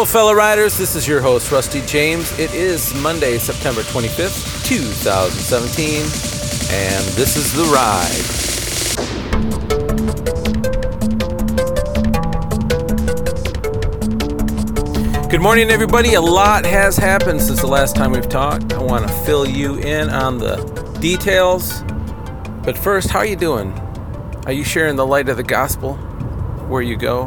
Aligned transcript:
Hello, 0.00 0.08
fellow 0.08 0.32
riders. 0.32 0.78
This 0.78 0.96
is 0.96 1.06
your 1.06 1.20
host, 1.20 1.52
Rusty 1.52 1.82
James. 1.82 2.32
It 2.38 2.54
is 2.54 2.94
Monday, 3.02 3.36
September 3.36 3.82
25th, 3.82 4.64
2017, 4.64 5.96
and 6.72 7.04
this 7.16 7.36
is 7.36 7.52
The 7.52 7.64
Ride. 7.64 8.24
Good 15.30 15.42
morning, 15.42 15.68
everybody. 15.68 16.14
A 16.14 16.20
lot 16.22 16.64
has 16.64 16.96
happened 16.96 17.42
since 17.42 17.60
the 17.60 17.66
last 17.66 17.94
time 17.94 18.12
we've 18.12 18.26
talked. 18.26 18.72
I 18.72 18.82
want 18.82 19.06
to 19.06 19.12
fill 19.26 19.46
you 19.46 19.74
in 19.80 20.08
on 20.08 20.38
the 20.38 20.56
details. 21.02 21.82
But 22.64 22.78
first, 22.78 23.10
how 23.10 23.18
are 23.18 23.26
you 23.26 23.36
doing? 23.36 23.78
Are 24.46 24.52
you 24.52 24.64
sharing 24.64 24.96
the 24.96 25.04
light 25.04 25.28
of 25.28 25.36
the 25.36 25.42
gospel 25.42 25.96
where 26.68 26.80
you 26.80 26.96
go? 26.96 27.24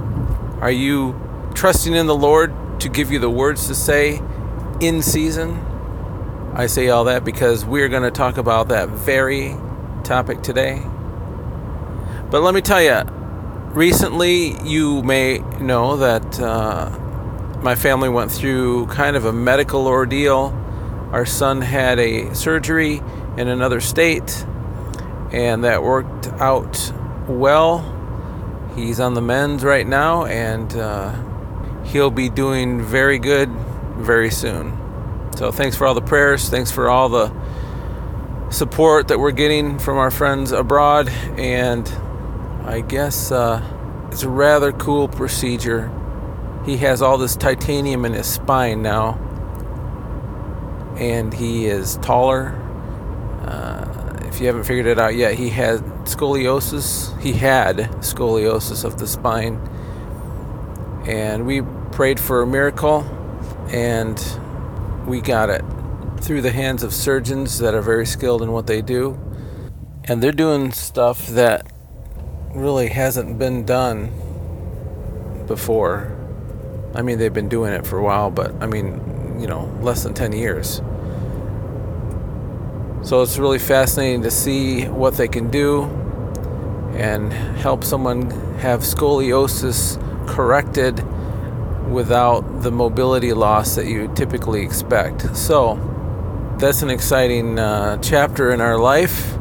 Are 0.60 0.72
you 0.72 1.14
trusting 1.54 1.94
in 1.94 2.08
the 2.08 2.16
Lord 2.16 2.52
to 2.84 2.90
give 2.90 3.12
you 3.14 3.18
the 3.20 3.30
words 3.30 3.68
to 3.68 3.74
say 3.76 4.22
in 4.82 5.02
season? 5.02 5.52
I 6.54 6.68
say 6.68 6.90
all 6.90 7.06
that 7.06 7.24
because 7.24 7.66
we're 7.66 7.88
going 7.88 8.04
to 8.04 8.12
talk 8.12 8.38
about 8.38 8.68
that 8.68 8.90
very 8.90 9.56
topic 10.04 10.44
today. 10.44 10.82
But 12.30 12.42
let 12.42 12.54
me 12.54 12.60
tell 12.60 12.82
you, 12.82 13.02
recently 13.74 14.62
you 14.64 15.02
may 15.02 15.40
know 15.62 15.96
that 15.96 16.40
uh, 16.42 16.90
my 17.62 17.76
family 17.76 18.10
went 18.10 18.34
through 18.34 18.88
kind 18.88 19.16
of 19.16 19.24
a 19.24 19.32
medical 19.32 19.88
ordeal. 19.88 20.54
Our 21.14 21.26
son 21.26 21.62
had 21.62 22.00
a 22.00 22.36
surgery 22.36 23.02
in 23.38 23.48
another 23.48 23.80
state, 23.80 24.46
and 25.32 25.64
that 25.64 25.84
worked 25.84 26.28
out 26.34 26.92
well. 27.30 27.90
He's 28.76 29.00
on 29.00 29.14
the 29.14 29.22
mend 29.22 29.64
right 29.64 29.88
now, 29.88 30.26
and 30.26 30.76
uh, 30.76 31.16
he'll 31.86 32.12
be 32.12 32.30
doing 32.30 32.82
very 32.82 33.20
good 33.20 33.50
very 33.98 34.32
soon. 34.32 34.78
So, 35.36 35.52
thanks 35.52 35.76
for 35.76 35.88
all 35.88 35.94
the 35.94 36.02
prayers. 36.02 36.50
Thanks 36.50 36.72
for 36.72 36.90
all 36.90 37.10
the 37.10 37.34
support 38.52 39.08
that 39.08 39.20
we're 39.20 39.32
getting 39.32 39.80
from 39.80 39.98
our 39.98 40.12
friends 40.12 40.52
abroad. 40.52 41.10
And 41.38 41.88
I 42.66 42.82
guess 42.82 43.32
uh, 43.32 43.62
it's 44.12 44.24
a 44.24 44.30
rather 44.30 44.72
cool 44.72 45.08
procedure. 45.08 45.92
He 46.66 46.78
has 46.78 47.02
all 47.02 47.18
this 47.18 47.36
titanium 47.36 48.06
in 48.06 48.14
his 48.14 48.28
spine 48.28 48.82
now, 48.82 49.16
and 50.98 51.34
he 51.34 51.66
is 51.66 51.98
taller. 51.98 52.56
Uh, 53.46 54.28
if 54.28 54.40
you 54.40 54.48
haven't 54.48 54.64
figured 54.64 54.86
it 54.86 55.00
out 55.00 55.16
yet, 55.16 55.34
he 55.34 55.50
had 55.50 55.80
scoliosis. 56.06 57.20
He 57.20 57.34
had 57.34 57.78
scoliosis 58.02 58.86
of 58.86 58.98
the 58.98 59.08
spine. 59.08 59.60
And 61.06 61.46
we 61.46 61.62
prayed 61.92 62.20
for 62.20 62.42
a 62.42 62.48
miracle, 62.48 63.02
and 63.70 64.22
we 65.06 65.22
got 65.22 65.50
it 65.50 65.64
through 66.22 66.42
the 66.42 66.52
hands 66.52 66.84
of 66.84 66.94
surgeons 66.94 67.60
that 67.60 67.74
are 67.74 67.82
very 67.82 68.06
skilled 68.06 68.42
in 68.42 68.52
what 68.52 68.68
they 68.68 68.82
do. 68.82 69.20
And 70.06 70.24
they're 70.24 70.32
doing 70.32 70.72
stuff 70.72 71.28
that 71.28 71.68
really 72.54 72.90
hasn't 72.90 73.38
been 73.40 73.66
done 73.66 74.12
before. 75.48 76.18
I 76.96 77.02
mean, 77.02 77.18
they've 77.18 77.34
been 77.34 77.50
doing 77.50 77.74
it 77.74 77.86
for 77.86 77.98
a 77.98 78.04
while, 78.04 78.30
but 78.30 78.54
I 78.62 78.68
mean, 78.68 79.40
you 79.40 79.48
know, 79.48 79.66
less 79.82 80.04
than 80.04 80.14
10 80.14 80.32
years. 80.32 80.82
So 83.02 83.22
it's 83.22 83.38
really 83.38 83.60
fascinating 83.60 84.22
to 84.24 84.32
see 84.32 84.86
what 84.86 85.16
they 85.16 85.28
can 85.28 85.50
do 85.50 85.84
and 86.94 87.34
help 87.34 87.84
someone 87.84 88.30
have 88.60 88.82
scoliosis 88.82 90.00
corrected 90.28 91.04
without 91.90 92.62
the 92.62 92.72
mobility 92.72 93.34
loss 93.34 93.76
that 93.76 93.88
you 93.88 94.12
typically 94.16 94.64
expect. 94.64 95.36
So 95.36 95.76
that's 96.58 96.82
an 96.82 96.90
exciting 96.90 97.60
uh, 97.60 97.98
chapter 97.98 98.52
in 98.52 98.62
our 98.62 98.78
life. 98.78 99.38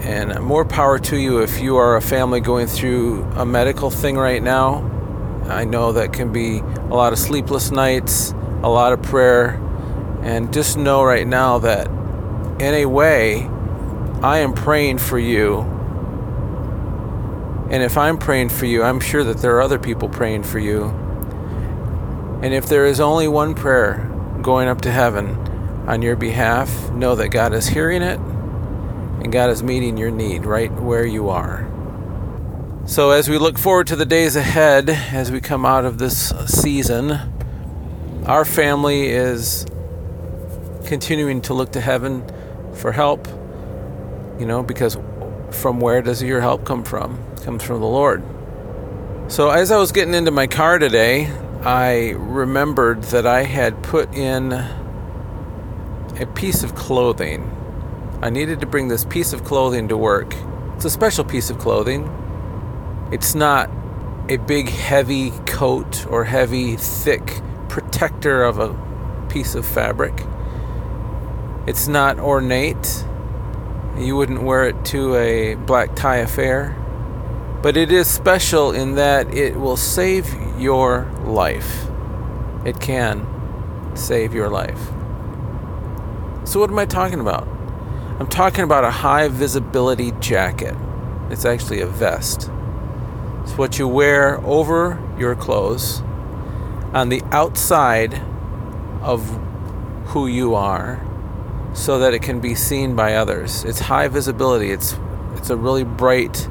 And 0.00 0.40
more 0.40 0.64
power 0.64 0.98
to 1.00 1.16
you 1.16 1.42
if 1.42 1.60
you 1.60 1.76
are 1.76 1.96
a 1.96 2.02
family 2.02 2.40
going 2.40 2.66
through 2.66 3.24
a 3.34 3.44
medical 3.44 3.90
thing 3.90 4.16
right 4.16 4.42
now. 4.42 4.84
I 5.46 5.64
know 5.64 5.92
that 5.92 6.12
can 6.12 6.32
be 6.32 6.58
a 6.58 6.94
lot 6.94 7.12
of 7.12 7.18
sleepless 7.18 7.70
nights, 7.70 8.32
a 8.62 8.68
lot 8.68 8.92
of 8.92 9.02
prayer, 9.02 9.60
and 10.22 10.52
just 10.52 10.76
know 10.76 11.02
right 11.02 11.26
now 11.26 11.58
that 11.58 11.88
in 12.60 12.74
a 12.74 12.86
way, 12.86 13.48
I 14.22 14.38
am 14.38 14.54
praying 14.54 14.98
for 14.98 15.18
you. 15.18 15.64
And 17.70 17.82
if 17.82 17.98
I'm 17.98 18.16
praying 18.16 18.50
for 18.50 18.66
you, 18.66 18.82
I'm 18.82 19.00
sure 19.00 19.24
that 19.24 19.38
there 19.38 19.56
are 19.56 19.62
other 19.62 19.78
people 19.78 20.08
praying 20.08 20.44
for 20.44 20.58
you. 20.58 20.84
And 22.42 22.54
if 22.54 22.66
there 22.66 22.86
is 22.86 23.00
only 23.00 23.26
one 23.26 23.54
prayer 23.54 24.08
going 24.42 24.68
up 24.68 24.82
to 24.82 24.92
heaven 24.92 25.30
on 25.88 26.02
your 26.02 26.14
behalf, 26.14 26.90
know 26.90 27.16
that 27.16 27.28
God 27.28 27.52
is 27.52 27.66
hearing 27.66 28.02
it 28.02 28.18
and 28.18 29.32
God 29.32 29.50
is 29.50 29.62
meeting 29.62 29.96
your 29.96 30.10
need 30.10 30.46
right 30.46 30.70
where 30.72 31.04
you 31.04 31.28
are. 31.28 31.68
So, 32.86 33.10
as 33.10 33.28
we 33.28 33.38
look 33.38 33.58
forward 33.58 33.88
to 33.88 33.96
the 33.96 34.06
days 34.06 34.36
ahead, 34.36 34.88
as 34.88 35.32
we 35.32 35.40
come 35.40 35.66
out 35.66 35.84
of 35.84 35.98
this 35.98 36.28
season, 36.46 37.18
our 38.26 38.44
family 38.44 39.08
is 39.08 39.66
continuing 40.84 41.40
to 41.42 41.54
look 41.54 41.72
to 41.72 41.80
heaven 41.80 42.24
for 42.74 42.92
help, 42.92 43.26
you 44.38 44.46
know, 44.46 44.62
because 44.62 44.96
from 45.50 45.80
where 45.80 46.00
does 46.00 46.22
your 46.22 46.40
help 46.40 46.64
come 46.64 46.84
from? 46.84 47.18
Comes 47.46 47.62
from 47.62 47.78
the 47.78 47.86
Lord. 47.86 48.24
So, 49.28 49.50
as 49.50 49.70
I 49.70 49.76
was 49.76 49.92
getting 49.92 50.14
into 50.14 50.32
my 50.32 50.48
car 50.48 50.80
today, 50.80 51.26
I 51.62 52.16
remembered 52.18 53.04
that 53.04 53.24
I 53.24 53.44
had 53.44 53.84
put 53.84 54.12
in 54.12 54.50
a 54.50 56.26
piece 56.34 56.64
of 56.64 56.74
clothing. 56.74 57.48
I 58.20 58.30
needed 58.30 58.58
to 58.62 58.66
bring 58.66 58.88
this 58.88 59.04
piece 59.04 59.32
of 59.32 59.44
clothing 59.44 59.86
to 59.90 59.96
work. 59.96 60.34
It's 60.74 60.86
a 60.86 60.90
special 60.90 61.22
piece 61.22 61.48
of 61.48 61.60
clothing. 61.60 62.10
It's 63.12 63.36
not 63.36 63.70
a 64.28 64.38
big, 64.38 64.68
heavy 64.68 65.30
coat 65.46 66.04
or 66.08 66.24
heavy, 66.24 66.74
thick 66.74 67.40
protector 67.68 68.42
of 68.42 68.58
a 68.58 69.26
piece 69.28 69.54
of 69.54 69.64
fabric. 69.64 70.14
It's 71.68 71.86
not 71.86 72.18
ornate. 72.18 73.04
You 73.96 74.16
wouldn't 74.16 74.42
wear 74.42 74.66
it 74.66 74.84
to 74.86 75.14
a 75.14 75.54
black 75.54 75.94
tie 75.94 76.16
affair. 76.16 76.76
But 77.62 77.76
it 77.76 77.90
is 77.90 78.08
special 78.08 78.72
in 78.72 78.94
that 78.94 79.32
it 79.34 79.56
will 79.56 79.76
save 79.76 80.34
your 80.58 81.10
life. 81.24 81.86
It 82.64 82.80
can 82.80 83.26
save 83.94 84.34
your 84.34 84.48
life. 84.48 84.90
So, 86.44 86.60
what 86.60 86.70
am 86.70 86.78
I 86.78 86.86
talking 86.86 87.20
about? 87.20 87.48
I'm 88.18 88.28
talking 88.28 88.64
about 88.64 88.84
a 88.84 88.90
high 88.90 89.28
visibility 89.28 90.12
jacket. 90.20 90.74
It's 91.30 91.44
actually 91.44 91.80
a 91.80 91.86
vest. 91.86 92.50
It's 93.42 93.58
what 93.58 93.78
you 93.78 93.88
wear 93.88 94.40
over 94.44 95.02
your 95.18 95.34
clothes 95.34 96.00
on 96.92 97.08
the 97.08 97.22
outside 97.30 98.22
of 99.02 99.22
who 100.06 100.26
you 100.26 100.54
are 100.54 101.04
so 101.74 101.98
that 101.98 102.14
it 102.14 102.22
can 102.22 102.40
be 102.40 102.54
seen 102.54 102.96
by 102.96 103.14
others. 103.14 103.64
It's 103.64 103.80
high 103.80 104.08
visibility. 104.08 104.70
It's 104.70 104.96
it's 105.34 105.50
a 105.50 105.56
really 105.56 105.84
bright 105.84 106.48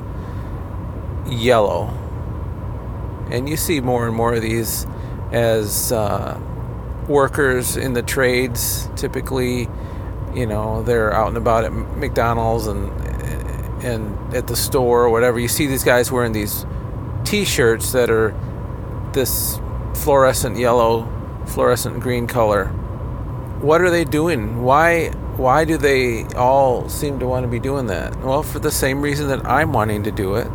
yellow. 1.28 1.88
And 3.30 3.50
you 3.50 3.58
see 3.58 3.82
more 3.82 4.08
and 4.08 4.16
more 4.16 4.36
of 4.36 4.42
these 4.42 4.86
as 5.32 5.92
uh, 5.92 6.40
workers 7.08 7.78
in 7.78 7.94
the 7.94 8.04
trades. 8.04 8.90
Typically 8.96 9.68
you 10.36 10.46
know 10.46 10.84
they're 10.84 11.14
out 11.14 11.30
and 11.30 11.38
about 11.38 11.64
at 11.64 11.72
McDonald's 11.72 12.68
and 12.68 12.92
and 13.84 14.34
at 14.34 14.48
the 14.48 14.56
store 14.56 15.04
or 15.04 15.10
whatever. 15.10 15.40
You 15.40 15.48
see 15.48 15.68
these 15.68 15.84
guys 15.84 16.12
wearing 16.12 16.34
these 16.34 16.66
t-shirts 17.24 17.92
that 17.94 18.10
are 18.10 18.36
this 19.14 19.60
fluorescent 19.94 20.58
yellow 20.58 21.10
fluorescent 21.48 22.00
green 22.00 22.28
color. 22.28 22.66
What 23.62 23.82
are 23.82 23.90
they 23.90 24.04
doing? 24.04 24.62
Why 24.64 25.10
why 25.38 25.66
do 25.66 25.78
they 25.78 26.26
all 26.36 26.90
seem 26.90 27.20
to 27.20 27.28
want 27.28 27.44
to 27.44 27.48
be 27.48 27.60
doing 27.60 27.88
that? 27.88 28.16
Well 28.22 28.44
for 28.44 28.60
the 28.60 28.72
same 28.72 29.02
reason 29.02 29.30
that 29.30 29.46
I'm 29.46 29.72
wanting 29.72 30.04
to 30.04 30.12
do 30.12 30.36
it 30.36 30.48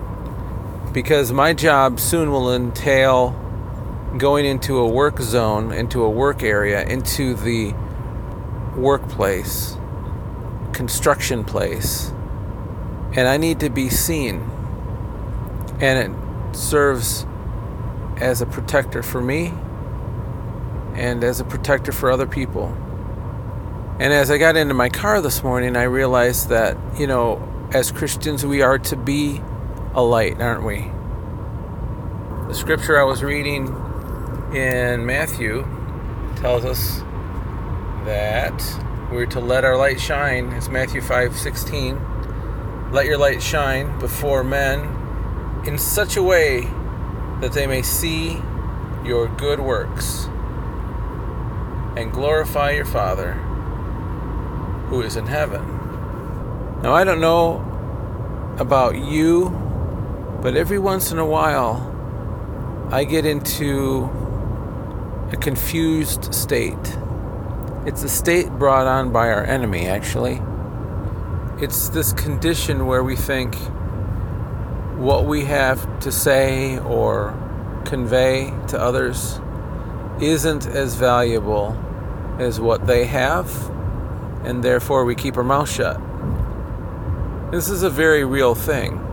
because 0.92 1.32
my 1.32 1.52
job 1.52 2.00
soon 2.00 2.30
will 2.30 2.52
entail 2.52 3.36
going 4.18 4.44
into 4.44 4.78
a 4.78 4.88
work 4.88 5.20
zone 5.20 5.72
into 5.72 6.02
a 6.02 6.10
work 6.10 6.42
area 6.42 6.84
into 6.84 7.34
the 7.34 7.72
workplace, 8.76 9.76
construction 10.72 11.44
place, 11.44 12.10
and 13.12 13.28
I 13.28 13.36
need 13.36 13.60
to 13.60 13.70
be 13.70 13.88
seen. 13.88 14.40
And 15.80 16.14
it 16.14 16.56
serves 16.56 17.26
as 18.16 18.42
a 18.42 18.46
protector 18.46 19.02
for 19.02 19.20
me 19.20 19.52
and 20.94 21.24
as 21.24 21.40
a 21.40 21.44
protector 21.44 21.92
for 21.92 22.10
other 22.10 22.26
people. 22.26 22.66
And 23.98 24.12
as 24.12 24.30
I 24.30 24.38
got 24.38 24.56
into 24.56 24.74
my 24.74 24.88
car 24.88 25.20
this 25.20 25.42
morning, 25.42 25.76
I 25.76 25.84
realized 25.84 26.48
that, 26.48 26.76
you 26.98 27.06
know, 27.06 27.46
as 27.72 27.92
Christians, 27.92 28.44
we 28.44 28.62
are 28.62 28.78
to 28.78 28.96
be 28.96 29.40
a 29.94 30.02
light, 30.02 30.40
aren't 30.40 30.64
we? 30.64 30.90
The 32.48 32.54
scripture 32.54 33.00
I 33.00 33.04
was 33.04 33.22
reading 33.22 33.66
in 34.54 35.04
Matthew 35.04 35.62
tells 36.36 36.64
us 36.64 37.00
that 38.04 38.62
we're 39.10 39.26
to 39.26 39.40
let 39.40 39.64
our 39.64 39.76
light 39.76 40.00
shine. 40.00 40.52
It's 40.52 40.68
Matthew 40.68 41.00
5 41.00 41.36
16. 41.36 42.92
Let 42.92 43.06
your 43.06 43.18
light 43.18 43.42
shine 43.42 43.98
before 43.98 44.44
men 44.44 45.62
in 45.66 45.78
such 45.78 46.16
a 46.16 46.22
way 46.22 46.68
that 47.40 47.52
they 47.52 47.66
may 47.66 47.82
see 47.82 48.40
your 49.04 49.28
good 49.28 49.60
works 49.60 50.26
and 51.96 52.12
glorify 52.12 52.70
your 52.70 52.84
Father 52.84 53.32
who 54.88 55.02
is 55.02 55.16
in 55.16 55.26
heaven. 55.26 55.64
Now, 56.82 56.94
I 56.94 57.04
don't 57.04 57.20
know 57.20 57.66
about 58.58 58.96
you, 58.96 59.48
but 60.42 60.56
every 60.56 60.78
once 60.78 61.12
in 61.12 61.18
a 61.18 61.26
while 61.26 61.86
I 62.92 63.04
get 63.04 63.24
into 63.24 64.10
a 65.30 65.36
confused 65.36 66.34
state. 66.34 66.98
It's 67.86 68.02
a 68.02 68.08
state 68.08 68.50
brought 68.50 68.86
on 68.86 69.12
by 69.12 69.30
our 69.30 69.44
enemy, 69.44 69.86
actually. 69.86 70.42
It's 71.62 71.90
this 71.90 72.12
condition 72.12 72.86
where 72.86 73.04
we 73.04 73.14
think 73.14 73.54
what 74.96 75.26
we 75.26 75.44
have 75.44 76.00
to 76.00 76.10
say 76.10 76.78
or 76.80 77.32
convey 77.84 78.52
to 78.68 78.80
others 78.80 79.40
isn't 80.20 80.66
as 80.66 80.96
valuable 80.96 81.78
as 82.38 82.58
what 82.58 82.86
they 82.86 83.04
have, 83.04 83.70
and 84.44 84.64
therefore 84.64 85.04
we 85.04 85.14
keep 85.14 85.36
our 85.36 85.44
mouth 85.44 85.70
shut. 85.70 86.00
This 87.52 87.68
is 87.68 87.82
a 87.82 87.90
very 87.90 88.24
real 88.24 88.54
thing. 88.54 89.06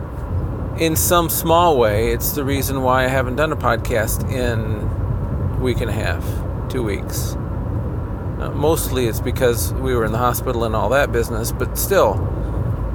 In 0.78 0.94
some 0.94 1.28
small 1.28 1.76
way, 1.76 2.12
it's 2.12 2.32
the 2.34 2.44
reason 2.44 2.82
why 2.82 3.04
I 3.04 3.08
haven't 3.08 3.34
done 3.34 3.50
a 3.50 3.56
podcast 3.56 4.30
in 4.30 5.60
week 5.60 5.80
and 5.80 5.90
a 5.90 5.92
half, 5.92 6.22
two 6.70 6.84
weeks. 6.84 7.34
Uh, 7.34 8.52
mostly 8.54 9.08
it's 9.08 9.18
because 9.18 9.74
we 9.74 9.92
were 9.92 10.04
in 10.04 10.12
the 10.12 10.18
hospital 10.18 10.62
and 10.62 10.76
all 10.76 10.90
that 10.90 11.10
business, 11.10 11.50
but 11.50 11.76
still, 11.76 12.12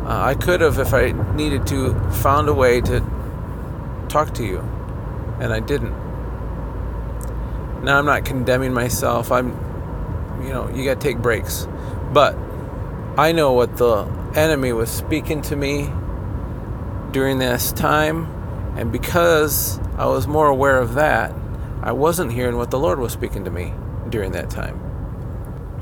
uh, 0.07 0.23
I 0.23 0.33
could 0.33 0.61
have, 0.61 0.79
if 0.79 0.93
I 0.93 1.11
needed 1.35 1.67
to, 1.67 1.93
found 2.09 2.47
a 2.47 2.53
way 2.53 2.79
to 2.79 3.01
talk 4.07 4.33
to 4.35 4.45
you, 4.45 4.59
and 5.41 5.51
I 5.51 5.59
didn't. 5.59 5.91
Now 7.83 7.99
I'm 7.99 8.05
not 8.05 8.23
condemning 8.23 8.71
myself. 8.71 9.29
I'm, 9.29 9.49
you 10.41 10.53
know, 10.53 10.69
you 10.69 10.85
got 10.85 11.01
to 11.01 11.05
take 11.05 11.17
breaks, 11.17 11.67
but 12.13 12.37
I 13.17 13.33
know 13.33 13.51
what 13.51 13.75
the 13.75 14.05
enemy 14.35 14.71
was 14.71 14.89
speaking 14.89 15.41
to 15.41 15.57
me 15.57 15.91
during 17.13 17.37
this 17.37 17.71
time, 17.71 18.25
and 18.75 18.91
because 18.91 19.79
I 19.97 20.07
was 20.07 20.27
more 20.27 20.47
aware 20.47 20.79
of 20.79 20.95
that, 20.95 21.33
I 21.81 21.91
wasn't 21.91 22.33
hearing 22.33 22.57
what 22.57 22.71
the 22.71 22.79
Lord 22.79 22.99
was 22.99 23.13
speaking 23.13 23.45
to 23.45 23.51
me 23.51 23.71
during 24.09 24.31
that 24.33 24.49
time 24.49 24.75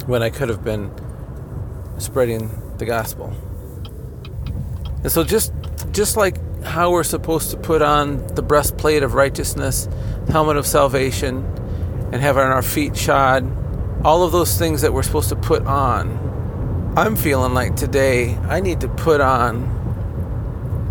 when 0.08 0.22
I 0.22 0.30
could 0.30 0.50
have 0.50 0.64
been 0.64 0.92
spreading 1.98 2.50
the 2.78 2.86
gospel. 2.86 3.34
And 5.04 5.12
so 5.12 5.24
just 5.24 5.54
just 5.92 6.18
like 6.18 6.38
how 6.64 6.92
we're 6.92 7.04
supposed 7.04 7.52
to 7.52 7.58
put 7.58 7.82
on 7.82 8.26
the 8.28 8.42
breastplate 8.42 9.04
of 9.04 9.14
righteousness, 9.14 9.88
helmet 10.30 10.58
of 10.58 10.68
salvation, 10.68 11.46
and 12.12 12.16
have 12.16 12.38
on 12.38 12.48
our 12.48 12.62
feet 12.62 12.96
shod, 12.96 13.46
all 14.06 14.24
of 14.24 14.32
those 14.32 14.58
things 14.58 14.82
that 14.82 14.94
we're 14.94 15.04
supposed 15.04 15.30
to 15.30 15.36
put 15.36 15.66
on. 15.66 16.94
I'm 16.98 17.16
feeling 17.16 17.54
like 17.54 17.76
today 17.76 18.36
I 18.36 18.60
need 18.60 18.82
to 18.82 18.90
put 18.90 19.22
on 19.22 19.81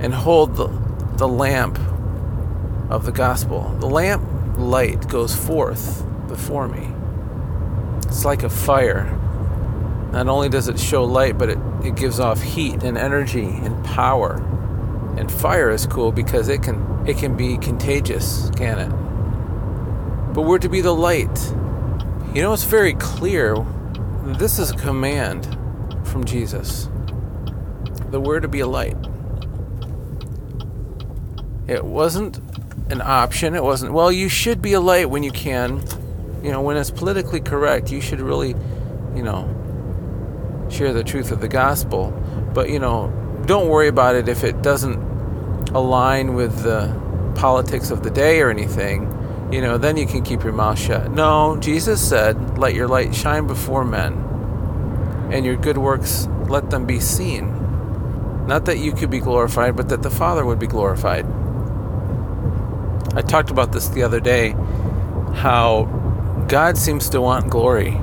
and 0.00 0.14
hold 0.14 0.56
the, 0.56 0.69
the 1.17 1.29
lamp 1.29 1.79
of 2.91 3.05
the 3.05 3.12
gospel. 3.12 3.76
The 3.79 3.87
lamp 3.87 4.23
light 4.58 5.08
goes 5.08 5.35
forth 5.35 6.05
before 6.26 6.69
me. 6.69 6.88
It's 8.08 8.25
like 8.25 8.43
a 8.43 8.50
fire. 8.50 9.05
Not 10.12 10.26
only 10.26 10.49
does 10.49 10.69
it 10.69 10.79
show 10.79 11.05
light, 11.05 11.38
but 11.38 11.50
it, 11.50 11.58
it 11.85 11.94
gives 11.94 12.19
off 12.19 12.43
heat 12.43 12.82
and 12.82 12.99
energy 12.99 13.47
and 13.47 13.85
power. 13.85 14.35
And 15.17 15.31
fire 15.31 15.70
is 15.70 15.87
cool 15.87 16.11
because 16.11 16.49
it 16.49 16.62
can 16.62 17.05
it 17.06 17.17
can 17.17 17.37
be 17.37 17.56
contagious, 17.56 18.50
can 18.56 18.79
it? 18.79 20.35
But 20.35 20.43
we're 20.43 20.58
to 20.58 20.69
be 20.69 20.81
the 20.81 20.94
light. 20.94 21.38
You 22.35 22.43
know, 22.43 22.53
it's 22.53 22.64
very 22.64 22.94
clear. 22.94 23.56
This 24.25 24.58
is 24.58 24.70
a 24.70 24.76
command 24.76 25.56
from 26.05 26.25
Jesus. 26.25 26.88
That 28.11 28.20
we're 28.20 28.41
to 28.41 28.49
be 28.49 28.61
a 28.61 28.67
light. 28.67 28.96
It 31.70 31.84
wasn't 31.84 32.38
an 32.90 33.00
option. 33.00 33.55
It 33.55 33.62
wasn't, 33.62 33.93
well, 33.93 34.11
you 34.11 34.28
should 34.28 34.61
be 34.61 34.72
a 34.72 34.81
light 34.81 35.08
when 35.08 35.22
you 35.22 35.31
can 35.31 35.82
you 36.43 36.50
know, 36.50 36.62
when 36.62 36.76
it's 36.76 36.90
politically 36.90 37.40
correct, 37.40 37.90
you 37.90 38.00
should 38.00 38.20
really, 38.20 38.55
you 39.14 39.22
know, 39.22 39.46
share 40.70 40.93
the 40.93 41.05
truth 41.05 41.31
of 41.32 41.40
the 41.40 41.49
gospel. 41.49 42.11
But, 42.55 42.70
you 42.70 42.78
know, 42.78 43.12
don't 43.46 43.69
worry 43.69 43.88
about 43.88 44.14
it 44.14 44.28
if 44.28 44.44
it 44.44 44.62
doesn't 44.62 44.99
align 45.70 46.34
with 46.34 46.62
the 46.62 46.99
politics 47.34 47.90
of 47.90 48.02
the 48.02 48.11
day 48.11 48.40
or 48.40 48.50
anything. 48.50 49.17
You 49.52 49.61
know, 49.61 49.78
then 49.78 49.96
you 49.96 50.06
can 50.06 50.22
keep 50.22 50.44
your 50.44 50.52
mouth 50.52 50.78
shut. 50.78 51.11
No, 51.11 51.56
Jesus 51.61 52.06
said, 52.06 52.58
Let 52.58 52.75
your 52.75 52.87
light 52.87 53.14
shine 53.14 53.46
before 53.46 53.84
men, 53.84 54.12
and 55.32 55.44
your 55.44 55.56
good 55.56 55.76
works 55.76 56.28
let 56.49 56.70
them 56.70 56.87
be 56.87 57.00
seen. 57.00 57.56
Not 58.46 58.64
that 58.67 58.78
you 58.78 58.93
could 58.93 59.11
be 59.11 59.19
glorified, 59.19 59.76
but 59.76 59.88
that 59.88 60.02
the 60.02 60.11
Father 60.11 60.46
would 60.46 60.58
be 60.58 60.69
glorified. 60.69 61.26
I 63.15 63.23
talked 63.23 63.51
about 63.51 63.73
this 63.73 63.89
the 63.89 64.03
other 64.03 64.21
day 64.21 64.55
how 65.35 65.85
God 66.49 66.77
seems 66.77 67.09
to 67.11 67.21
want 67.21 67.51
glory. 67.51 68.01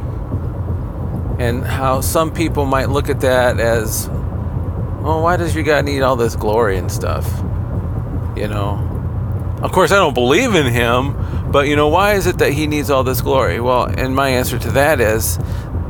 And 1.40 1.64
how 1.64 2.02
some 2.02 2.34
people 2.34 2.66
might 2.66 2.90
look 2.90 3.10
at 3.10 3.22
that 3.22 3.60
as, 3.60 4.08
well, 4.10 5.22
why 5.22 5.38
does 5.38 5.54
your 5.54 5.64
God 5.64 5.86
need 5.86 6.02
all 6.02 6.16
this 6.16 6.36
glory 6.36 6.78
and 6.78 6.92
stuff? 6.92 7.26
You 8.36 8.48
know? 8.48 9.58
Of 9.62 9.72
course, 9.72 9.92
I 9.92 9.96
don't 9.96 10.14
believe 10.14 10.56
in 10.56 10.66
him, 10.66 11.52
but 11.52 11.68
you 11.68 11.76
know, 11.76 11.90
why 11.90 12.14
is 12.14 12.28
it 12.28 12.40
that 12.40 12.54
he 12.54 12.66
needs 12.68 12.90
all 12.90 13.04
this 13.04 13.22
glory? 13.22 13.60
Well, 13.60 13.84
and 13.84 14.16
my 14.16 14.30
answer 14.30 14.58
to 14.58 14.72
that 14.72 15.00
is, 15.00 15.38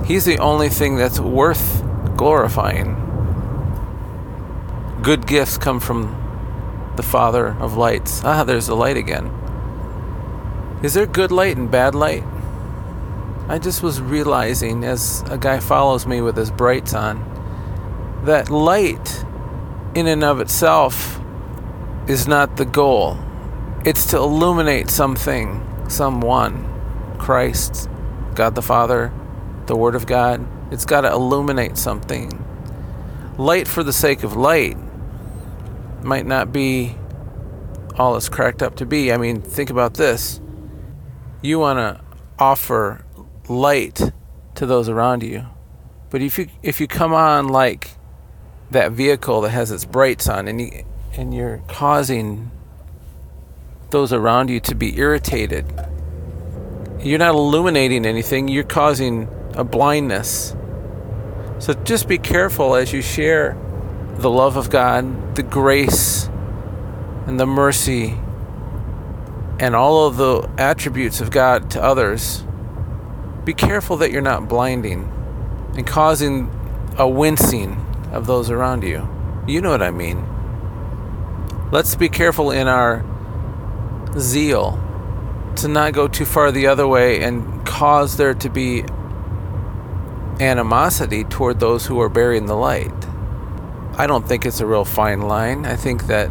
he's 0.05 0.25
the 0.25 0.39
only 0.39 0.69
thing 0.69 0.95
that's 0.95 1.19
worth 1.19 1.83
glorifying. 2.17 2.95
Good 5.01 5.27
gifts 5.27 5.57
come 5.57 5.79
from 5.79 6.16
the 6.97 7.03
Father 7.03 7.55
of 7.59 7.77
lights. 7.77 8.21
Ah, 8.23 8.43
there's 8.43 8.67
the 8.67 8.75
light 8.75 8.97
again. 8.97 9.31
Is 10.83 10.93
there 10.93 11.05
good 11.05 11.31
light 11.31 11.57
and 11.57 11.71
bad 11.71 11.95
light? 11.95 12.23
I 13.47 13.59
just 13.59 13.81
was 13.81 14.01
realizing 14.01 14.83
as 14.83 15.23
a 15.29 15.37
guy 15.37 15.59
follows 15.59 16.05
me 16.05 16.21
with 16.21 16.35
his 16.35 16.51
brights 16.51 16.93
on 16.93 17.23
that 18.25 18.49
light 18.49 19.23
in 19.95 20.05
and 20.05 20.23
of 20.23 20.41
itself 20.41 21.19
is 22.07 22.27
not 22.27 22.57
the 22.57 22.65
goal. 22.65 23.17
It's 23.85 24.05
to 24.07 24.17
illuminate 24.17 24.89
something, 24.89 25.65
someone, 25.87 27.15
Christ, 27.17 27.89
God 28.35 28.55
the 28.55 28.61
Father, 28.61 29.13
the 29.67 29.75
Word 29.75 29.95
of 29.95 30.05
God. 30.05 30.45
It's 30.73 30.85
got 30.85 31.01
to 31.01 31.11
illuminate 31.11 31.77
something. 31.77 32.43
Light 33.37 33.67
for 33.67 33.83
the 33.83 33.93
sake 33.93 34.23
of 34.23 34.35
light 34.35 34.77
might 36.03 36.25
not 36.25 36.51
be 36.51 36.95
all 37.97 38.15
it's 38.15 38.29
cracked 38.29 38.61
up 38.61 38.75
to 38.75 38.85
be. 38.85 39.11
I 39.11 39.17
mean, 39.17 39.41
think 39.41 39.69
about 39.69 39.95
this. 39.95 40.39
You 41.41 41.59
want 41.59 41.79
to 41.79 42.03
offer 42.39 43.05
light 43.47 44.11
to 44.55 44.65
those 44.65 44.89
around 44.89 45.23
you. 45.23 45.45
But 46.09 46.21
if 46.21 46.37
you 46.37 46.47
if 46.63 46.79
you 46.79 46.87
come 46.87 47.13
on 47.13 47.47
like 47.47 47.91
that 48.71 48.91
vehicle 48.91 49.41
that 49.41 49.49
has 49.49 49.71
its 49.71 49.85
brights 49.85 50.27
on 50.27 50.47
and 50.47 50.61
you 50.61 50.83
and 51.13 51.33
you're 51.33 51.61
causing 51.67 52.51
those 53.89 54.13
around 54.13 54.49
you 54.49 54.59
to 54.61 54.75
be 54.75 54.97
irritated, 54.97 55.65
you're 57.01 57.19
not 57.19 57.35
illuminating 57.35 58.05
anything, 58.05 58.47
you're 58.47 58.63
causing 58.63 59.27
a 59.53 59.63
blindness. 59.63 60.55
So 61.59 61.73
just 61.73 62.07
be 62.07 62.17
careful 62.17 62.75
as 62.75 62.93
you 62.93 63.01
share 63.01 63.57
the 64.17 64.29
love 64.29 64.57
of 64.57 64.69
God, 64.69 65.35
the 65.35 65.43
grace 65.43 66.27
and 67.27 67.39
the 67.39 67.45
mercy 67.45 68.17
and 69.59 69.75
all 69.75 70.07
of 70.07 70.17
the 70.17 70.49
attributes 70.57 71.19
of 71.21 71.31
God 71.31 71.71
to 71.71 71.83
others 71.83 72.43
be 73.43 73.53
careful 73.53 73.97
that 73.97 74.11
you're 74.11 74.21
not 74.21 74.49
blinding 74.49 75.09
and 75.75 75.87
causing 75.87 76.51
a 76.97 77.07
wincing 77.07 77.73
of 78.11 78.27
those 78.27 78.49
around 78.49 78.83
you. 78.83 79.07
You 79.47 79.61
know 79.61 79.69
what 79.69 79.81
I 79.81 79.91
mean. 79.91 80.25
Let's 81.71 81.95
be 81.95 82.09
careful 82.09 82.51
in 82.51 82.67
our 82.67 83.05
zeal 84.17 84.83
to 85.57 85.67
not 85.67 85.93
go 85.93 86.07
too 86.07 86.25
far 86.25 86.51
the 86.51 86.67
other 86.67 86.87
way 86.87 87.23
and 87.23 87.65
cause 87.65 88.17
there 88.17 88.33
to 88.33 88.49
be 88.49 88.83
animosity 90.39 91.23
toward 91.23 91.59
those 91.59 91.85
who 91.85 91.99
are 92.01 92.09
bearing 92.09 92.47
the 92.47 92.55
light. 92.55 92.96
I 93.99 94.05
don't 94.05 94.27
think 94.27 94.45
it's 94.45 94.59
a 94.59 94.67
real 94.67 94.85
fine 94.85 95.21
line. 95.21 95.65
I 95.65 95.75
think 95.75 96.05
that 96.05 96.29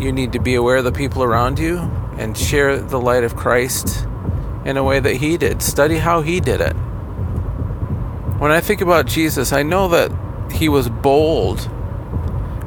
you 0.00 0.10
need 0.10 0.32
to 0.32 0.40
be 0.40 0.56
aware 0.56 0.78
of 0.78 0.84
the 0.84 0.90
people 0.90 1.22
around 1.22 1.60
you 1.60 1.78
and 2.18 2.36
share 2.36 2.76
the 2.76 3.00
light 3.00 3.22
of 3.22 3.36
Christ 3.36 4.04
in 4.64 4.76
a 4.76 4.82
way 4.82 4.98
that 4.98 5.14
he 5.14 5.36
did. 5.36 5.62
Study 5.62 5.98
how 5.98 6.22
he 6.22 6.40
did 6.40 6.60
it. 6.60 6.72
When 8.38 8.50
I 8.50 8.60
think 8.60 8.80
about 8.80 9.06
Jesus, 9.06 9.52
I 9.52 9.62
know 9.62 9.88
that 9.90 10.10
he 10.50 10.68
was 10.68 10.88
bold, 10.88 11.70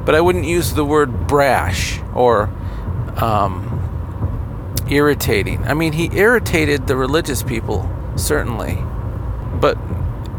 but 0.06 0.14
I 0.14 0.22
wouldn't 0.22 0.46
use 0.46 0.72
the 0.72 0.84
word 0.84 1.26
brash 1.26 2.00
or 2.14 2.44
um, 3.16 4.84
irritating. 4.88 5.62
I 5.64 5.74
mean, 5.74 5.92
he 5.92 6.08
irritated 6.16 6.86
the 6.86 6.96
religious 6.96 7.42
people, 7.42 7.90
certainly. 8.16 8.78
But 9.60 9.76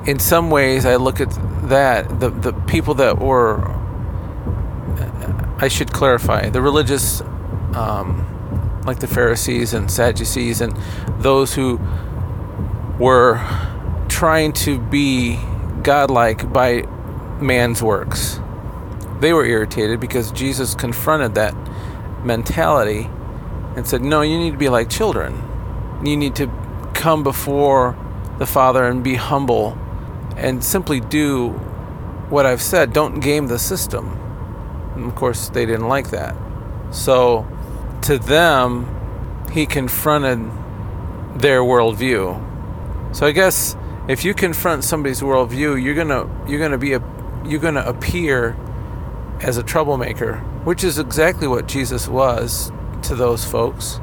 in 0.08 0.18
some 0.18 0.50
ways, 0.50 0.84
I 0.84 0.96
look 0.96 1.22
at 1.22 1.32
that, 1.68 2.20
the, 2.20 2.30
the 2.30 2.54
people 2.54 2.94
that 2.96 3.20
were, 3.20 3.60
I 5.60 5.68
should 5.68 5.92
clarify, 5.92 6.50
the 6.50 6.62
religious, 6.62 7.22
um, 7.74 8.84
like 8.86 9.00
the 9.00 9.08
Pharisees 9.08 9.74
and 9.74 9.90
Sadducees, 9.90 10.62
and 10.62 10.76
those 11.20 11.54
who 11.54 11.80
were 13.00 13.40
trying 14.08 14.54
to 14.54 14.80
be 14.80 15.40
godlike 15.84 16.52
by 16.52 16.82
man's 17.42 17.84
works. 17.84 18.40
They 19.20 19.34
were 19.34 19.46
irritated 19.46 20.00
because 20.00 20.32
Jesus 20.32 20.76
confronted 20.76 21.36
that 21.36 21.56
mentality 22.24 23.10
and 23.76 23.88
said, 23.88 24.02
No, 24.02 24.22
you 24.22 24.38
need 24.38 24.52
to 24.52 24.58
be 24.58 24.70
like 24.70 24.90
children. 24.90 25.44
You 26.04 26.18
need 26.18 26.36
to 26.36 26.52
come 26.94 27.24
before 27.24 27.98
the 28.38 28.46
Father 28.46 28.86
and 28.86 29.04
be 29.04 29.16
humble 29.16 29.78
and 30.38 30.64
simply 30.64 31.00
do 31.00 31.50
what 32.30 32.46
I've 32.46 32.62
said. 32.62 32.94
Don't 32.94 33.20
game 33.20 33.48
the 33.48 33.60
system. 33.60 34.18
And 34.96 35.06
of 35.06 35.16
course, 35.16 35.50
they 35.50 35.66
didn't 35.66 35.88
like 35.88 36.12
that. 36.12 36.36
So, 36.92 37.46
to 38.04 38.18
them, 38.18 39.46
he 39.52 39.66
confronted 39.66 40.40
their 41.36 41.62
worldview. 41.62 43.16
So, 43.16 43.26
I 43.26 43.32
guess 43.32 43.76
if 44.08 44.24
you 44.24 44.34
confront 44.34 44.84
somebody's 44.84 45.22
worldview, 45.22 45.82
you're 45.82 45.96
gonna 45.96 46.30
you're 46.48 46.60
gonna 46.60 46.78
be 46.78 46.94
a 46.94 47.04
you're 47.46 47.60
gonna 47.60 47.82
appear 47.82 48.56
as 49.42 49.58
a 49.58 49.64
troublemaker, 49.64 50.38
which 50.64 50.84
is 50.84 50.98
exactly 51.00 51.48
what 51.48 51.68
Jesus 51.68 52.08
was 52.08 52.72
to 53.04 53.16
those 53.16 53.46
folks. 53.46 54.00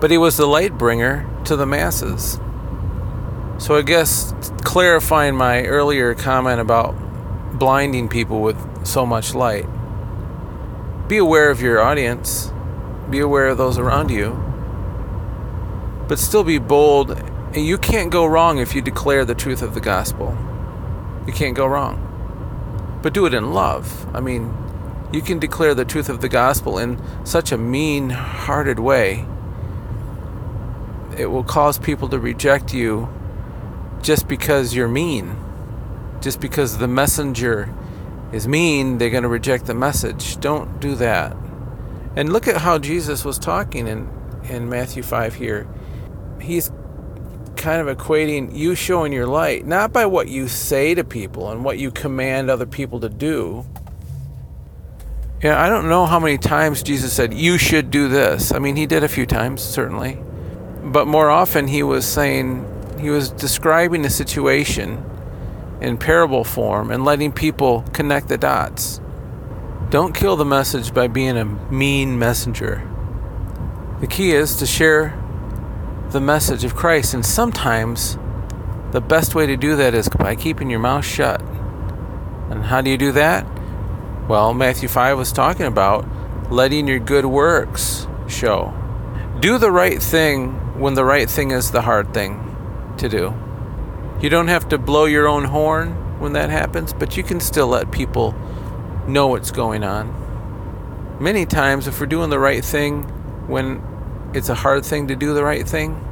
But 0.00 0.10
he 0.10 0.18
was 0.18 0.36
the 0.36 0.46
light 0.46 0.76
bringer 0.78 1.28
to 1.44 1.56
the 1.56 1.66
masses. 1.66 2.38
So 3.58 3.74
I 3.74 3.82
guess 3.82 4.32
clarifying 4.62 5.34
my 5.34 5.64
earlier 5.64 6.14
comment 6.14 6.60
about 6.60 6.94
blinding 7.58 8.08
people 8.08 8.40
with 8.40 8.86
so 8.86 9.04
much 9.04 9.34
light. 9.34 9.66
Be 11.08 11.16
aware 11.16 11.50
of 11.50 11.60
your 11.60 11.80
audience, 11.80 12.52
be 13.10 13.18
aware 13.18 13.48
of 13.48 13.58
those 13.58 13.76
around 13.76 14.12
you, 14.12 14.30
but 16.06 16.20
still 16.20 16.44
be 16.44 16.58
bold. 16.58 17.10
And 17.10 17.66
you 17.66 17.78
can't 17.78 18.12
go 18.12 18.26
wrong 18.26 18.58
if 18.58 18.76
you 18.76 18.80
declare 18.80 19.24
the 19.24 19.34
truth 19.34 19.60
of 19.60 19.74
the 19.74 19.80
gospel. 19.80 20.38
You 21.26 21.32
can't 21.32 21.56
go 21.56 21.66
wrong. 21.66 22.04
But 23.02 23.12
do 23.12 23.26
it 23.26 23.34
in 23.34 23.52
love. 23.52 24.06
I 24.14 24.20
mean, 24.20 24.54
you 25.12 25.20
can 25.20 25.40
declare 25.40 25.74
the 25.74 25.84
truth 25.84 26.08
of 26.08 26.20
the 26.20 26.28
gospel 26.28 26.78
in 26.78 27.02
such 27.24 27.50
a 27.50 27.58
mean 27.58 28.10
hearted 28.10 28.78
way. 28.78 29.26
It 31.16 31.26
will 31.26 31.42
cause 31.42 31.76
people 31.78 32.08
to 32.10 32.20
reject 32.20 32.72
you 32.72 33.08
just 34.02 34.28
because 34.28 34.74
you're 34.74 34.88
mean. 34.88 35.36
Just 36.20 36.40
because 36.40 36.78
the 36.78 36.88
messenger 36.88 37.72
is 38.32 38.46
mean, 38.46 38.98
they're 38.98 39.10
going 39.10 39.22
to 39.22 39.28
reject 39.28 39.66
the 39.66 39.74
message. 39.74 40.38
Don't 40.40 40.80
do 40.80 40.94
that. 40.96 41.36
And 42.16 42.32
look 42.32 42.48
at 42.48 42.58
how 42.58 42.78
Jesus 42.78 43.24
was 43.24 43.38
talking 43.38 43.86
in, 43.86 44.08
in 44.48 44.68
Matthew 44.68 45.02
5 45.02 45.34
here. 45.34 45.68
He's 46.40 46.70
kind 47.56 47.86
of 47.86 47.96
equating 47.96 48.56
you 48.56 48.74
showing 48.74 49.12
your 49.12 49.26
light, 49.26 49.66
not 49.66 49.92
by 49.92 50.06
what 50.06 50.28
you 50.28 50.48
say 50.48 50.94
to 50.94 51.04
people 51.04 51.50
and 51.50 51.64
what 51.64 51.78
you 51.78 51.90
command 51.90 52.50
other 52.50 52.66
people 52.66 53.00
to 53.00 53.08
do. 53.08 53.64
Yeah, 55.42 55.62
I 55.62 55.68
don't 55.68 55.88
know 55.88 56.06
how 56.06 56.18
many 56.18 56.38
times 56.38 56.82
Jesus 56.82 57.12
said, 57.12 57.32
You 57.32 57.58
should 57.58 57.90
do 57.90 58.08
this. 58.08 58.52
I 58.52 58.58
mean, 58.58 58.74
he 58.74 58.86
did 58.86 59.04
a 59.04 59.08
few 59.08 59.26
times, 59.26 59.62
certainly. 59.62 60.18
But 60.82 61.06
more 61.06 61.30
often, 61.30 61.68
he 61.68 61.82
was 61.82 62.06
saying, 62.06 62.66
he 62.98 63.10
was 63.10 63.30
describing 63.30 64.04
a 64.04 64.10
situation 64.10 65.04
in 65.80 65.96
parable 65.96 66.44
form 66.44 66.90
and 66.90 67.04
letting 67.04 67.32
people 67.32 67.82
connect 67.92 68.28
the 68.28 68.38
dots. 68.38 69.00
Don't 69.90 70.14
kill 70.14 70.36
the 70.36 70.44
message 70.44 70.92
by 70.92 71.06
being 71.06 71.36
a 71.36 71.44
mean 71.44 72.18
messenger. 72.18 72.82
The 74.00 74.06
key 74.06 74.32
is 74.32 74.56
to 74.56 74.66
share 74.66 75.18
the 76.10 76.20
message 76.20 76.64
of 76.64 76.74
Christ, 76.74 77.14
and 77.14 77.24
sometimes 77.24 78.18
the 78.92 79.00
best 79.00 79.34
way 79.34 79.46
to 79.46 79.56
do 79.56 79.76
that 79.76 79.94
is 79.94 80.08
by 80.08 80.34
keeping 80.34 80.70
your 80.70 80.80
mouth 80.80 81.04
shut. 81.04 81.40
And 82.50 82.64
how 82.64 82.80
do 82.80 82.90
you 82.90 82.96
do 82.96 83.12
that? 83.12 83.46
Well, 84.28 84.54
Matthew 84.54 84.88
5 84.88 85.16
was 85.16 85.32
talking 85.32 85.66
about 85.66 86.06
letting 86.50 86.88
your 86.88 86.98
good 86.98 87.26
works 87.26 88.06
show. 88.28 88.74
Do 89.40 89.58
the 89.58 89.70
right 89.70 90.02
thing 90.02 90.80
when 90.80 90.94
the 90.94 91.04
right 91.04 91.28
thing 91.28 91.50
is 91.50 91.70
the 91.70 91.82
hard 91.82 92.12
thing 92.14 92.47
to 92.98 93.08
do. 93.08 93.34
You 94.20 94.28
don't 94.30 94.48
have 94.48 94.68
to 94.70 94.78
blow 94.78 95.04
your 95.04 95.28
own 95.28 95.44
horn 95.44 96.20
when 96.20 96.32
that 96.32 96.50
happens, 96.50 96.92
but 96.92 97.16
you 97.16 97.22
can 97.22 97.38
still 97.40 97.68
let 97.68 97.92
people 97.92 98.32
know 99.06 99.28
what's 99.28 99.52
going 99.52 99.84
on. 99.84 101.18
Many 101.20 101.46
times, 101.46 101.86
if 101.86 102.00
we're 102.00 102.06
doing 102.06 102.30
the 102.30 102.38
right 102.38 102.64
thing 102.64 103.04
when 103.46 103.80
it's 104.34 104.48
a 104.48 104.54
hard 104.54 104.84
thing 104.84 105.06
to 105.08 105.16
do 105.16 105.34
the 105.34 105.44
right 105.44 105.66
thing, 105.66 106.04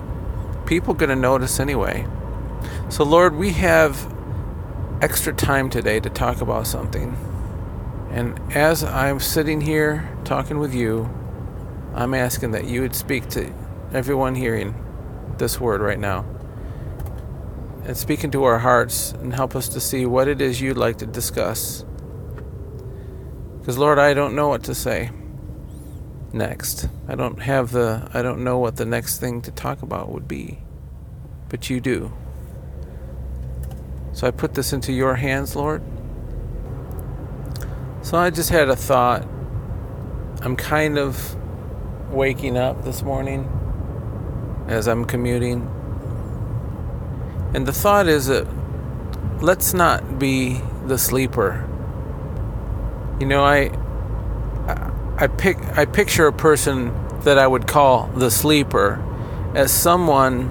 people 0.66 0.94
going 0.94 1.10
to 1.10 1.16
notice 1.16 1.58
anyway. 1.58 2.06
So, 2.88 3.02
Lord, 3.04 3.34
we 3.34 3.52
have 3.52 4.12
extra 5.02 5.32
time 5.32 5.68
today 5.68 5.98
to 5.98 6.08
talk 6.08 6.40
about 6.40 6.68
something. 6.68 7.16
And 8.10 8.40
as 8.54 8.84
I'm 8.84 9.18
sitting 9.18 9.60
here 9.60 10.08
talking 10.24 10.58
with 10.58 10.74
you, 10.74 11.10
I'm 11.94 12.14
asking 12.14 12.52
that 12.52 12.66
you 12.66 12.82
would 12.82 12.94
speak 12.94 13.28
to 13.30 13.52
everyone 13.92 14.36
hearing 14.36 14.74
this 15.38 15.60
word 15.60 15.80
right 15.80 15.98
now 15.98 16.24
and 17.86 17.96
speak 17.96 18.24
into 18.24 18.42
our 18.42 18.58
hearts 18.58 19.12
and 19.12 19.32
help 19.32 19.54
us 19.54 19.68
to 19.68 19.80
see 19.80 20.06
what 20.06 20.26
it 20.26 20.40
is 20.40 20.60
you'd 20.60 20.76
like 20.76 20.98
to 20.98 21.06
discuss. 21.06 21.84
Because, 23.60 23.78
Lord, 23.78 23.98
I 24.00 24.12
don't 24.12 24.34
know 24.34 24.48
what 24.48 24.64
to 24.64 24.74
say 24.74 25.10
next. 26.32 26.88
I 27.06 27.14
don't 27.14 27.40
have 27.40 27.70
the, 27.70 28.10
I 28.12 28.22
don't 28.22 28.42
know 28.42 28.58
what 28.58 28.76
the 28.76 28.84
next 28.84 29.18
thing 29.18 29.40
to 29.42 29.52
talk 29.52 29.82
about 29.82 30.10
would 30.10 30.26
be. 30.26 30.58
But 31.48 31.70
you 31.70 31.80
do. 31.80 32.12
So 34.12 34.26
I 34.26 34.32
put 34.32 34.54
this 34.54 34.72
into 34.72 34.92
your 34.92 35.14
hands, 35.14 35.54
Lord. 35.54 35.80
So 38.02 38.18
I 38.18 38.30
just 38.30 38.50
had 38.50 38.68
a 38.68 38.76
thought. 38.76 39.22
I'm 40.42 40.56
kind 40.56 40.98
of 40.98 41.36
waking 42.10 42.56
up 42.56 42.82
this 42.84 43.02
morning 43.02 43.48
as 44.66 44.88
I'm 44.88 45.04
commuting 45.04 45.70
and 47.56 47.66
the 47.66 47.72
thought 47.72 48.06
is 48.06 48.26
that 48.26 48.46
let's 49.40 49.72
not 49.72 50.18
be 50.18 50.60
the 50.84 50.98
sleeper. 50.98 51.66
You 53.18 53.26
know, 53.26 53.42
I 53.42 53.70
I 55.16 55.26
pick 55.26 55.56
I 55.78 55.86
picture 55.86 56.26
a 56.26 56.34
person 56.34 56.92
that 57.20 57.38
I 57.38 57.46
would 57.46 57.66
call 57.66 58.08
the 58.08 58.30
sleeper 58.30 59.02
as 59.54 59.72
someone 59.72 60.50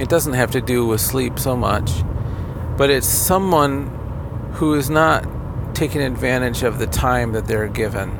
it 0.00 0.08
doesn't 0.08 0.34
have 0.34 0.50
to 0.50 0.60
do 0.60 0.84
with 0.84 1.00
sleep 1.00 1.38
so 1.38 1.56
much, 1.56 2.02
but 2.76 2.90
it's 2.90 3.06
someone 3.06 4.50
who 4.54 4.74
is 4.74 4.90
not 4.90 5.76
taking 5.76 6.02
advantage 6.02 6.64
of 6.64 6.80
the 6.80 6.88
time 6.88 7.32
that 7.34 7.46
they're 7.46 7.68
given. 7.68 8.10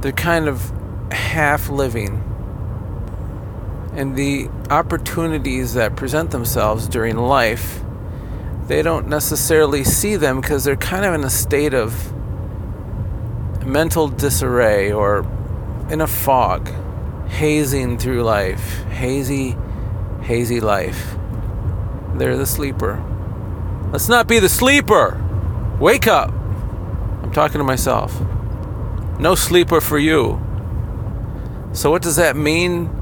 They're 0.00 0.10
kind 0.10 0.48
of 0.48 0.72
half 1.12 1.68
living 1.68 2.24
and 3.96 4.14
the 4.14 4.48
opportunities 4.70 5.74
that 5.74 5.96
present 5.96 6.30
themselves 6.30 6.88
during 6.88 7.16
life, 7.16 7.82
they 8.66 8.82
don't 8.82 9.08
necessarily 9.08 9.84
see 9.84 10.16
them 10.16 10.40
because 10.40 10.64
they're 10.64 10.76
kind 10.76 11.04
of 11.04 11.14
in 11.14 11.24
a 11.24 11.30
state 11.30 11.74
of 11.74 12.12
mental 13.64 14.08
disarray 14.08 14.92
or 14.92 15.26
in 15.90 16.00
a 16.00 16.06
fog, 16.06 16.68
hazing 17.28 17.98
through 17.98 18.22
life, 18.22 18.82
hazy, 18.84 19.56
hazy 20.22 20.60
life. 20.60 21.16
They're 22.14 22.36
the 22.36 22.46
sleeper. 22.46 23.02
Let's 23.92 24.08
not 24.08 24.26
be 24.26 24.38
the 24.38 24.48
sleeper. 24.48 25.22
Wake 25.78 26.06
up. 26.06 26.30
I'm 26.30 27.30
talking 27.32 27.58
to 27.58 27.64
myself. 27.64 28.20
No 29.18 29.34
sleeper 29.34 29.80
for 29.80 29.98
you. 29.98 30.40
So, 31.72 31.90
what 31.90 32.02
does 32.02 32.16
that 32.16 32.36
mean? 32.36 32.95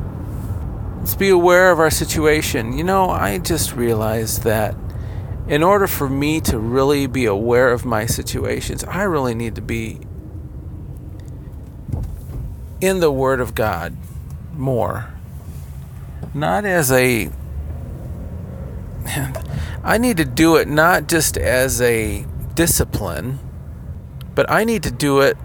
Let's 1.05 1.17
be 1.17 1.29
aware 1.29 1.71
of 1.71 1.79
our 1.81 1.91
situation. 1.91 2.73
You 2.73 2.83
know, 2.83 3.11
I 3.11 3.37
just 3.37 3.77
realized 3.77 4.45
that 4.45 4.75
in 5.47 5.63
order 5.63 5.87
for 5.87 6.09
me 6.09 6.41
to 6.41 6.59
really 6.59 7.07
be 7.07 7.27
aware 7.27 7.73
of 7.73 7.85
my 7.85 8.07
situations, 8.07 8.85
I 8.85 9.03
really 9.03 9.35
need 9.35 9.55
to 9.57 9.61
be 9.61 10.01
in 12.81 13.01
the 13.01 13.13
Word 13.13 13.41
of 13.41 13.55
God. 13.55 13.95
more. 14.55 15.13
Not 16.33 16.65
as 16.65 16.91
a. 16.91 17.31
I 19.85 19.99
need 19.99 20.17
to 20.17 20.25
do 20.25 20.57
it 20.57 20.69
not 20.69 21.07
just 21.07 21.37
as 21.37 21.83
a 21.83 22.25
discipline, 22.55 23.41
but 24.35 24.51
I 24.51 24.65
need 24.65 24.83
to 24.85 24.91
do 24.91 25.21
it 25.21 25.37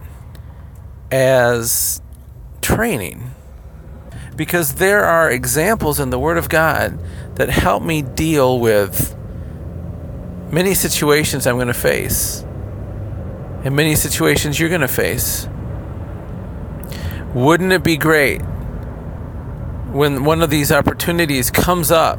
as 1.11 2.01
training. 2.61 3.31
Because 4.39 4.75
there 4.75 5.03
are 5.03 5.29
examples 5.29 5.99
in 5.99 6.11
the 6.11 6.17
Word 6.17 6.37
of 6.37 6.47
God 6.47 6.97
that 7.35 7.49
help 7.49 7.83
me 7.83 8.01
deal 8.01 8.57
with 8.57 9.13
many 10.49 10.73
situations 10.73 11.45
I'm 11.45 11.57
going 11.57 11.67
to 11.67 11.73
face, 11.73 12.45
and 13.65 13.75
many 13.75 13.95
situations 13.95 14.57
you're 14.57 14.69
going 14.69 14.79
to 14.79 14.87
face. 14.87 15.49
Wouldn't 17.33 17.73
it 17.73 17.83
be 17.83 17.97
great 17.97 18.39
when 19.91 20.23
one 20.23 20.41
of 20.41 20.49
these 20.49 20.71
opportunities 20.71 21.51
comes 21.51 21.91
up 21.91 22.17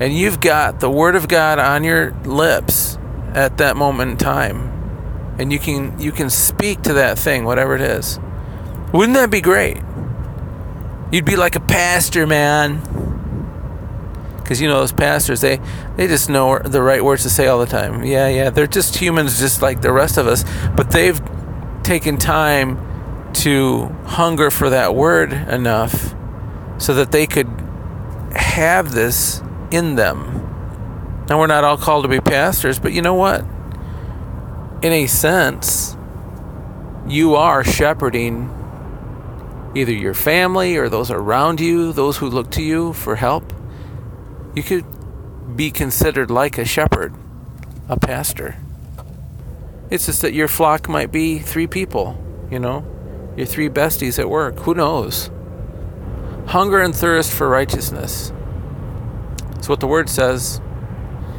and 0.00 0.12
you've 0.12 0.40
got 0.40 0.80
the 0.80 0.90
Word 0.90 1.16
of 1.16 1.28
God 1.28 1.58
on 1.58 1.82
your 1.82 2.12
lips 2.24 2.98
at 3.32 3.56
that 3.56 3.74
moment 3.74 4.10
in 4.10 4.16
time? 4.18 4.74
and 5.38 5.52
you 5.52 5.58
can 5.58 5.98
you 6.00 6.12
can 6.12 6.30
speak 6.30 6.82
to 6.82 6.94
that 6.94 7.18
thing 7.18 7.44
whatever 7.44 7.74
it 7.74 7.80
is 7.80 8.20
wouldn't 8.92 9.14
that 9.14 9.30
be 9.30 9.40
great 9.40 9.78
you'd 11.14 11.24
be 11.24 11.36
like 11.36 11.54
a 11.54 11.60
pastor 11.60 12.26
man. 12.26 12.80
Because 14.38 14.60
you 14.60 14.68
know 14.68 14.80
those 14.80 14.92
pastors 14.92 15.40
they 15.40 15.58
they 15.96 16.06
just 16.06 16.28
know 16.28 16.58
the 16.58 16.82
right 16.82 17.02
words 17.02 17.22
to 17.22 17.30
say 17.30 17.46
all 17.46 17.58
the 17.58 17.66
time. 17.66 18.04
Yeah 18.04 18.28
yeah 18.28 18.50
they're 18.50 18.66
just 18.66 18.96
humans 18.96 19.38
just 19.38 19.62
like 19.62 19.80
the 19.80 19.92
rest 19.92 20.18
of 20.18 20.26
us 20.26 20.44
but 20.76 20.90
they've 20.90 21.20
taken 21.82 22.18
time 22.18 23.30
to 23.34 23.86
hunger 24.04 24.50
for 24.50 24.70
that 24.70 24.94
word 24.94 25.32
enough 25.32 26.14
so 26.78 26.94
that 26.94 27.12
they 27.12 27.26
could 27.26 27.48
have 28.34 28.92
this 28.92 29.40
in 29.70 29.94
them. 29.94 30.40
Now 31.28 31.38
we're 31.38 31.46
not 31.46 31.64
all 31.64 31.78
called 31.78 32.04
to 32.04 32.08
be 32.08 32.20
pastors 32.20 32.78
but 32.78 32.92
you 32.92 33.00
know 33.00 33.14
what? 33.14 33.44
In 34.82 34.92
a 34.92 35.06
sense, 35.06 35.96
you 37.06 37.36
are 37.36 37.64
shepherding 37.64 38.63
either 39.74 39.92
your 39.92 40.14
family 40.14 40.76
or 40.76 40.88
those 40.88 41.10
around 41.10 41.60
you, 41.60 41.92
those 41.92 42.18
who 42.18 42.28
look 42.28 42.50
to 42.52 42.62
you 42.62 42.92
for 42.92 43.16
help. 43.16 43.52
You 44.54 44.62
could 44.62 44.84
be 45.56 45.70
considered 45.70 46.30
like 46.30 46.58
a 46.58 46.64
shepherd, 46.64 47.14
a 47.88 47.98
pastor. 47.98 48.56
It's 49.90 50.06
just 50.06 50.22
that 50.22 50.32
your 50.32 50.48
flock 50.48 50.88
might 50.88 51.12
be 51.12 51.38
three 51.38 51.66
people, 51.66 52.18
you 52.50 52.58
know, 52.58 52.84
your 53.36 53.46
three 53.46 53.68
besties 53.68 54.18
at 54.18 54.28
work. 54.28 54.60
Who 54.60 54.74
knows? 54.74 55.30
Hunger 56.46 56.80
and 56.80 56.94
thirst 56.94 57.32
for 57.32 57.48
righteousness. 57.48 58.32
That's 59.50 59.68
what 59.68 59.80
the 59.80 59.86
word 59.86 60.08
says. 60.08 60.60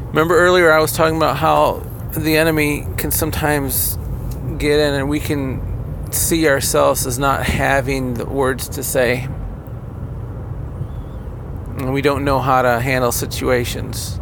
Remember 0.08 0.38
earlier 0.38 0.72
I 0.72 0.80
was 0.80 0.92
talking 0.92 1.18
about 1.18 1.38
how 1.38 1.80
the 2.12 2.38
enemy 2.38 2.88
can 2.98 3.12
sometimes 3.12 3.98
get 4.58 4.80
in 4.80 4.94
and 4.94 5.10
we 5.10 5.20
can 5.20 5.75
see 6.14 6.48
ourselves 6.48 7.06
as 7.06 7.18
not 7.18 7.46
having 7.46 8.16
the 8.16 8.26
words 8.26 8.70
to 8.70 8.84
say. 8.84 9.28
And 11.78 11.94
we 11.94 12.02
don't 12.02 12.24
know 12.24 12.40
how 12.40 12.62
to 12.62 12.80
handle 12.80 13.12
situations. 13.12 14.20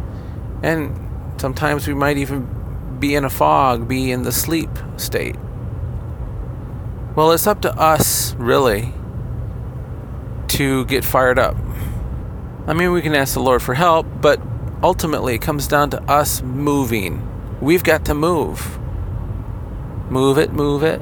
And 0.62 1.40
sometimes 1.40 1.86
we 1.86 1.94
might 1.94 2.16
even 2.16 2.98
be 2.98 3.14
in 3.14 3.24
a 3.24 3.30
fog, 3.30 3.86
be 3.86 4.10
in 4.10 4.22
the 4.22 4.32
sleep 4.32 4.70
state. 4.96 5.36
Well, 7.16 7.32
it's 7.32 7.46
up 7.46 7.60
to 7.62 7.72
us, 7.78 8.34
really, 8.34 8.92
to 10.48 10.84
get 10.86 11.04
fired 11.04 11.38
up. 11.38 11.56
I 12.66 12.72
mean, 12.72 12.92
we 12.92 13.02
can 13.02 13.14
ask 13.14 13.34
the 13.34 13.40
Lord 13.40 13.62
for 13.62 13.74
help, 13.74 14.06
but 14.20 14.40
ultimately 14.82 15.34
it 15.34 15.42
comes 15.42 15.68
down 15.68 15.90
to 15.90 16.02
us 16.10 16.42
moving 16.42 17.30
We've 17.64 17.82
got 17.82 18.04
to 18.06 18.14
move. 18.14 18.78
Move 20.10 20.36
it, 20.36 20.52
move 20.52 20.82
it. 20.82 21.00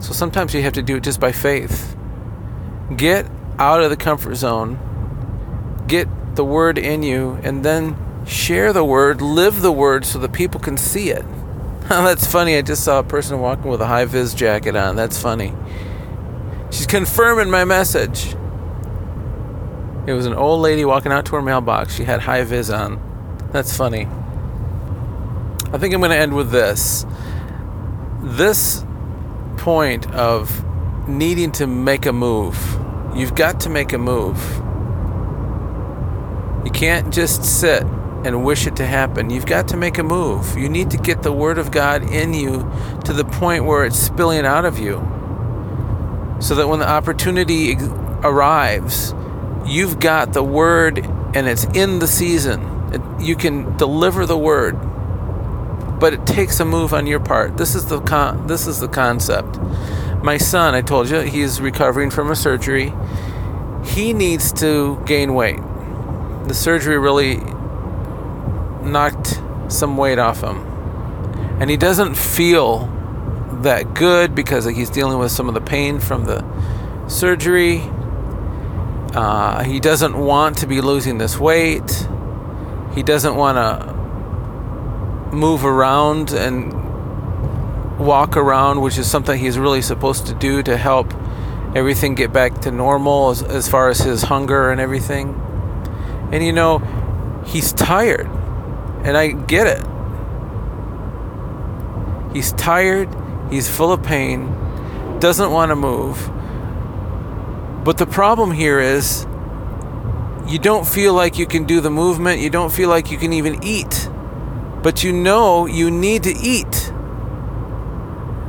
So 0.00 0.12
sometimes 0.12 0.54
you 0.54 0.62
have 0.62 0.74
to 0.74 0.82
do 0.82 0.96
it 0.96 1.02
just 1.02 1.20
by 1.20 1.32
faith. 1.32 1.96
Get 2.96 3.26
out 3.58 3.82
of 3.82 3.90
the 3.90 3.96
comfort 3.96 4.34
zone, 4.36 4.78
get 5.88 6.08
the 6.36 6.44
word 6.44 6.78
in 6.78 7.02
you, 7.02 7.38
and 7.42 7.64
then 7.64 7.96
share 8.26 8.72
the 8.72 8.84
word, 8.84 9.20
live 9.20 9.62
the 9.62 9.72
word 9.72 10.04
so 10.04 10.18
that 10.18 10.32
people 10.32 10.60
can 10.60 10.76
see 10.76 11.10
it. 11.10 11.24
That's 11.88 12.26
funny. 12.26 12.56
I 12.56 12.62
just 12.62 12.84
saw 12.84 12.98
a 12.98 13.04
person 13.04 13.40
walking 13.40 13.70
with 13.70 13.80
a 13.80 13.86
high 13.86 14.04
vis 14.04 14.34
jacket 14.34 14.76
on. 14.76 14.96
That's 14.96 15.20
funny. 15.20 15.54
She's 16.70 16.86
confirming 16.86 17.50
my 17.50 17.64
message. 17.64 18.34
It 20.06 20.12
was 20.12 20.26
an 20.26 20.34
old 20.34 20.60
lady 20.60 20.84
walking 20.84 21.10
out 21.10 21.26
to 21.26 21.36
her 21.36 21.42
mailbox. 21.42 21.94
She 21.94 22.04
had 22.04 22.20
high 22.20 22.44
vis 22.44 22.70
on. 22.70 23.00
That's 23.52 23.76
funny. 23.76 24.06
I 25.72 25.78
think 25.78 25.94
I'm 25.94 26.00
going 26.00 26.10
to 26.10 26.16
end 26.16 26.34
with 26.34 26.50
this. 26.50 27.04
This 28.22 28.84
point 29.66 30.08
of 30.14 30.64
needing 31.08 31.50
to 31.50 31.66
make 31.66 32.06
a 32.06 32.12
move. 32.12 32.56
You've 33.16 33.34
got 33.34 33.58
to 33.62 33.68
make 33.68 33.92
a 33.92 33.98
move. 33.98 34.38
You 36.64 36.70
can't 36.70 37.12
just 37.12 37.42
sit 37.42 37.82
and 38.24 38.44
wish 38.44 38.68
it 38.68 38.76
to 38.76 38.86
happen. 38.86 39.28
You've 39.28 39.44
got 39.44 39.66
to 39.70 39.76
make 39.76 39.98
a 39.98 40.04
move. 40.04 40.56
You 40.56 40.68
need 40.68 40.92
to 40.92 40.96
get 40.96 41.24
the 41.24 41.32
Word 41.32 41.58
of 41.58 41.72
God 41.72 42.08
in 42.12 42.32
you 42.32 42.70
to 43.06 43.12
the 43.12 43.24
point 43.24 43.64
where 43.64 43.84
it's 43.84 43.98
spilling 43.98 44.46
out 44.46 44.64
of 44.64 44.78
you. 44.78 44.98
So 46.38 46.54
that 46.54 46.68
when 46.68 46.78
the 46.78 46.88
opportunity 46.88 47.74
arrives, 48.22 49.16
you've 49.66 49.98
got 49.98 50.32
the 50.32 50.44
Word 50.44 50.98
and 51.34 51.48
it's 51.48 51.64
in 51.74 51.98
the 51.98 52.06
season. 52.06 53.18
You 53.18 53.34
can 53.34 53.76
deliver 53.78 54.26
the 54.26 54.38
Word 54.38 54.78
but 55.98 56.12
it 56.12 56.26
takes 56.26 56.60
a 56.60 56.64
move 56.64 56.92
on 56.92 57.06
your 57.06 57.20
part. 57.20 57.56
This 57.56 57.74
is 57.74 57.86
the 57.86 58.00
con- 58.00 58.46
this 58.46 58.66
is 58.66 58.80
the 58.80 58.88
concept. 58.88 59.58
My 60.22 60.38
son, 60.38 60.74
I 60.74 60.82
told 60.82 61.08
you, 61.08 61.20
he's 61.20 61.60
recovering 61.60 62.10
from 62.10 62.30
a 62.30 62.36
surgery. 62.36 62.92
He 63.84 64.12
needs 64.12 64.52
to 64.54 65.00
gain 65.06 65.34
weight. 65.34 65.60
The 66.46 66.54
surgery 66.54 66.98
really 66.98 67.36
knocked 68.82 69.40
some 69.68 69.96
weight 69.96 70.18
off 70.18 70.42
him. 70.42 70.58
And 71.60 71.70
he 71.70 71.76
doesn't 71.76 72.16
feel 72.16 72.92
that 73.62 73.94
good 73.94 74.34
because 74.34 74.64
he's 74.66 74.90
dealing 74.90 75.18
with 75.18 75.32
some 75.32 75.48
of 75.48 75.54
the 75.54 75.60
pain 75.60 76.00
from 76.00 76.24
the 76.24 76.44
surgery. 77.08 77.82
Uh, 79.14 79.62
he 79.64 79.80
doesn't 79.80 80.16
want 80.16 80.58
to 80.58 80.66
be 80.66 80.80
losing 80.80 81.18
this 81.18 81.38
weight. 81.38 82.08
He 82.94 83.02
doesn't 83.02 83.36
want 83.36 83.56
to 83.56 83.95
move 85.36 85.64
around 85.64 86.32
and 86.32 86.72
walk 87.98 88.36
around, 88.36 88.80
which 88.80 88.98
is 88.98 89.08
something 89.08 89.38
he's 89.38 89.58
really 89.58 89.82
supposed 89.82 90.26
to 90.26 90.34
do 90.34 90.62
to 90.62 90.76
help 90.76 91.12
everything 91.74 92.14
get 92.14 92.32
back 92.32 92.60
to 92.62 92.70
normal 92.70 93.30
as, 93.30 93.42
as 93.42 93.68
far 93.68 93.88
as 93.88 93.98
his 94.00 94.22
hunger 94.22 94.70
and 94.70 94.80
everything. 94.80 95.28
And 96.32 96.42
you 96.42 96.52
know, 96.52 96.78
he's 97.46 97.72
tired, 97.72 98.26
and 99.04 99.16
I 99.16 99.28
get 99.28 99.66
it. 99.66 99.86
He's 102.34 102.52
tired, 102.52 103.08
he's 103.50 103.68
full 103.68 103.92
of 103.92 104.02
pain, 104.02 104.48
doesn't 105.20 105.50
want 105.50 105.70
to 105.70 105.76
move. 105.76 106.30
But 107.84 107.98
the 107.98 108.06
problem 108.06 108.50
here 108.50 108.80
is 108.80 109.26
you 110.46 110.58
don't 110.58 110.86
feel 110.86 111.14
like 111.14 111.38
you 111.38 111.46
can 111.46 111.64
do 111.64 111.80
the 111.80 111.90
movement, 111.90 112.40
you 112.40 112.50
don't 112.50 112.72
feel 112.72 112.88
like 112.88 113.10
you 113.10 113.18
can 113.18 113.32
even 113.32 113.62
eat 113.62 114.10
but 114.86 115.02
you 115.02 115.12
know 115.12 115.66
you 115.66 115.90
need 115.90 116.22
to 116.22 116.30
eat. 116.30 116.92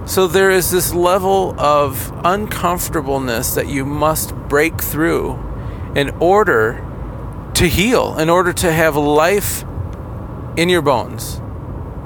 So 0.06 0.28
there 0.28 0.52
is 0.52 0.70
this 0.70 0.94
level 0.94 1.60
of 1.60 2.14
uncomfortableness 2.24 3.56
that 3.56 3.68
you 3.68 3.84
must 3.84 4.36
break 4.48 4.80
through 4.80 5.34
in 5.96 6.12
order 6.20 6.86
to 7.56 7.68
heal, 7.68 8.20
in 8.20 8.30
order 8.30 8.54
to 8.54 8.72
have 8.72 8.96
life 8.96 9.64
in 10.56 10.70
your 10.70 10.84
bones. 10.84 11.42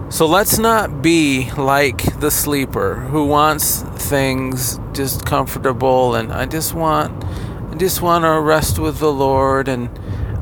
So 0.08 0.26
let's 0.28 0.58
not 0.58 1.02
be 1.02 1.52
like 1.58 2.22
the 2.22 2.32
sleeper 2.32 2.96
who 2.96 3.26
wants 3.26 3.82
things 3.82 4.80
just 4.94 5.26
comfortable 5.26 6.16
and 6.16 6.32
I 6.32 6.46
just 6.46 6.74
want 6.74 7.22
I 7.70 7.76
just 7.76 8.02
want 8.02 8.24
to 8.24 8.40
rest 8.40 8.80
with 8.80 9.00
the 9.00 9.12
Lord 9.12 9.68
and 9.68 9.90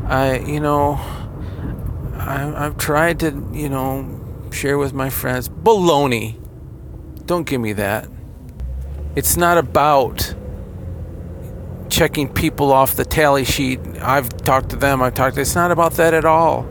I 0.06 0.38
you 0.38 0.60
know 0.60 1.19
I, 2.30 2.66
I've 2.66 2.78
tried 2.78 3.20
to, 3.22 3.50
you 3.52 3.70
know, 3.70 4.08
share 4.52 4.78
with 4.78 4.94
my 4.94 5.10
friends. 5.10 5.50
Baloney. 5.50 6.38
Don't 7.26 7.46
give 7.46 7.60
me 7.60 7.74
that. 7.74 8.08
It's 9.16 9.36
not 9.36 9.58
about 9.58 10.36
checking 11.90 12.32
people 12.32 12.72
off 12.72 12.96
the 12.96 13.04
tally 13.04 13.46
sheet. 13.46 13.80
I've 14.00 14.30
talked 14.44 14.70
to 14.70 14.76
them, 14.76 15.02
I've 15.02 15.16
talked 15.16 15.36
to, 15.36 15.42
it's 15.42 15.56
not 15.56 15.72
about 15.72 15.94
that 15.94 16.14
at 16.14 16.24
all. 16.24 16.68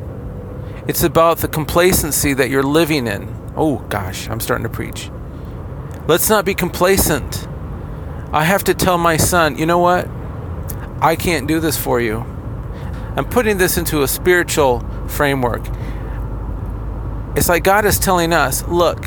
It's 0.86 1.02
about 1.02 1.38
the 1.38 1.48
complacency 1.48 2.34
that 2.34 2.50
you're 2.50 2.62
living 2.62 3.08
in. 3.08 3.52
Oh 3.56 3.78
gosh, 3.88 4.28
I'm 4.28 4.38
starting 4.38 4.62
to 4.62 4.70
preach. 4.72 5.10
Let's 6.06 6.28
not 6.28 6.44
be 6.44 6.54
complacent. 6.54 7.48
I 8.32 8.44
have 8.44 8.62
to 8.64 8.74
tell 8.74 8.96
my 8.96 9.16
son, 9.16 9.58
you 9.58 9.66
know 9.66 9.80
what? 9.80 10.08
I 11.00 11.16
can't 11.16 11.48
do 11.48 11.58
this 11.58 11.76
for 11.76 12.00
you. 12.00 12.18
I'm 13.16 13.28
putting 13.28 13.58
this 13.58 13.76
into 13.76 14.02
a 14.02 14.08
spiritual 14.08 14.84
framework. 15.08 15.62
It's 17.36 17.48
like 17.48 17.64
God 17.64 17.84
is 17.84 17.98
telling 17.98 18.32
us, 18.32 18.66
look, 18.66 19.04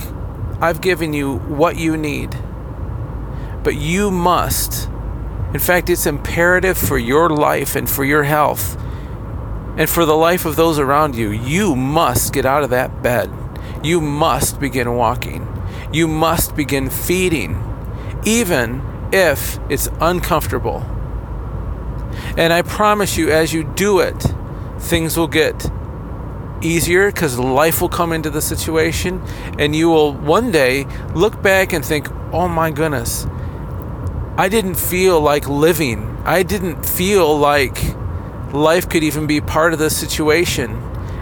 I've 0.61 0.81
given 0.81 1.13
you 1.13 1.37
what 1.37 1.75
you 1.75 1.97
need, 1.97 2.35
but 3.63 3.75
you 3.75 4.11
must. 4.11 4.89
In 5.53 5.59
fact, 5.59 5.89
it's 5.89 6.05
imperative 6.05 6.77
for 6.77 6.97
your 6.97 7.29
life 7.29 7.75
and 7.75 7.89
for 7.89 8.05
your 8.05 8.23
health 8.23 8.77
and 9.77 9.89
for 9.89 10.05
the 10.05 10.15
life 10.15 10.45
of 10.45 10.55
those 10.55 10.79
around 10.79 11.15
you. 11.15 11.31
You 11.31 11.75
must 11.75 12.33
get 12.33 12.45
out 12.45 12.63
of 12.63 12.69
that 12.69 13.01
bed. 13.01 13.31
You 13.83 13.99
must 13.99 14.59
begin 14.59 14.95
walking. 14.95 15.47
You 15.91 16.07
must 16.07 16.55
begin 16.55 16.89
feeding, 16.89 17.61
even 18.23 18.81
if 19.11 19.59
it's 19.69 19.89
uncomfortable. 19.99 20.85
And 22.37 22.53
I 22.53 22.61
promise 22.61 23.17
you, 23.17 23.29
as 23.29 23.53
you 23.53 23.63
do 23.63 23.99
it, 23.99 24.23
things 24.79 25.17
will 25.17 25.27
get 25.27 25.69
easier 26.61 27.11
because 27.11 27.37
life 27.37 27.81
will 27.81 27.89
come 27.89 28.13
into 28.13 28.29
the 28.29 28.41
situation, 28.41 29.21
and 29.57 29.75
you 29.75 29.89
will 29.89 30.13
one 30.13 30.51
day 30.51 30.85
look 31.13 31.41
back 31.41 31.73
and 31.73 31.83
think, 31.83 32.09
oh 32.33 32.47
my 32.47 32.71
goodness, 32.71 33.25
I 34.37 34.47
didn't 34.49 34.75
feel 34.75 35.19
like 35.19 35.47
living. 35.47 36.17
I 36.25 36.43
didn't 36.43 36.85
feel 36.85 37.37
like 37.37 37.95
life 38.53 38.89
could 38.89 39.03
even 39.03 39.27
be 39.27 39.41
part 39.41 39.73
of 39.73 39.79
this 39.79 39.97
situation. 39.97 40.71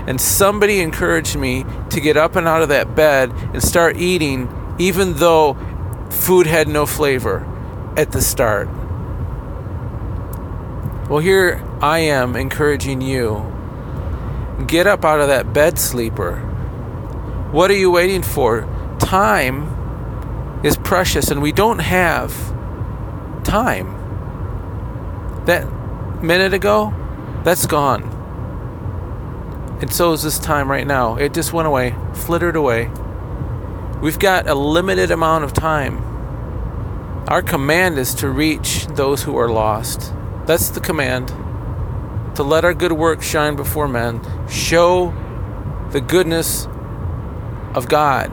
And 0.08 0.20
somebody 0.20 0.80
encouraged 0.80 1.36
me 1.36 1.66
to 1.90 2.00
get 2.00 2.18
up 2.18 2.36
and 2.36 2.48
out 2.48 2.62
of 2.62 2.70
that 2.70 2.96
bed 2.96 3.32
and 3.54 3.62
start 3.62 3.98
eating, 3.98 4.76
even 4.80 5.16
though 5.16 5.58
food 6.10 6.48
had 6.48 6.68
no 6.68 6.86
flavor 6.86 7.46
at 7.98 8.12
the 8.12 8.22
start. 8.22 8.68
Well, 11.10 11.20
here 11.20 11.64
I 11.82 12.00
am 12.00 12.36
encouraging 12.36 13.02
you 13.02 13.59
get 14.68 14.88
up 14.88 15.06
out 15.06 15.20
of 15.20 15.28
that 15.28 15.54
bed, 15.54 15.80
sleeper. 15.80 16.38
What 17.52 17.72
are 17.72 17.78
you 17.78 17.92
waiting 17.92 18.24
for? 18.24 18.68
Time 19.00 20.60
is 20.64 20.78
precious, 20.78 21.32
and 21.32 21.42
we 21.42 21.52
don't 21.52 21.80
have 21.80 22.34
time. 23.44 23.96
That 25.46 25.68
minute 26.22 26.54
ago, 26.54 26.94
that's 27.44 27.66
gone. 27.66 28.04
And 29.82 29.92
so 29.94 30.12
is 30.12 30.24
this 30.24 30.38
time 30.38 30.70
right 30.70 30.86
now. 30.86 31.16
It 31.16 31.34
just 31.34 31.54
went 31.54 31.68
away, 31.68 31.96
flittered 32.14 32.56
away. 32.56 32.92
We've 34.02 34.20
got 34.20 34.48
a 34.48 34.56
limited 34.56 35.10
amount 35.10 35.46
of 35.46 35.54
time. 35.54 36.04
Our 37.28 37.42
command 37.42 37.98
is 37.98 38.14
to 38.16 38.30
reach 38.30 38.88
those 38.88 39.24
who 39.24 39.38
are 39.38 39.50
lost. 39.50 40.14
That's 40.46 40.70
the 40.70 40.82
command. 40.82 41.34
To 42.40 42.44
let 42.44 42.64
our 42.64 42.74
good 42.74 42.94
works 42.94 43.28
shine 43.28 43.58
before 43.58 43.90
men, 43.90 44.22
show 44.48 45.14
the 45.92 46.00
goodness 46.00 46.68
of 47.76 47.90
God 47.90 48.32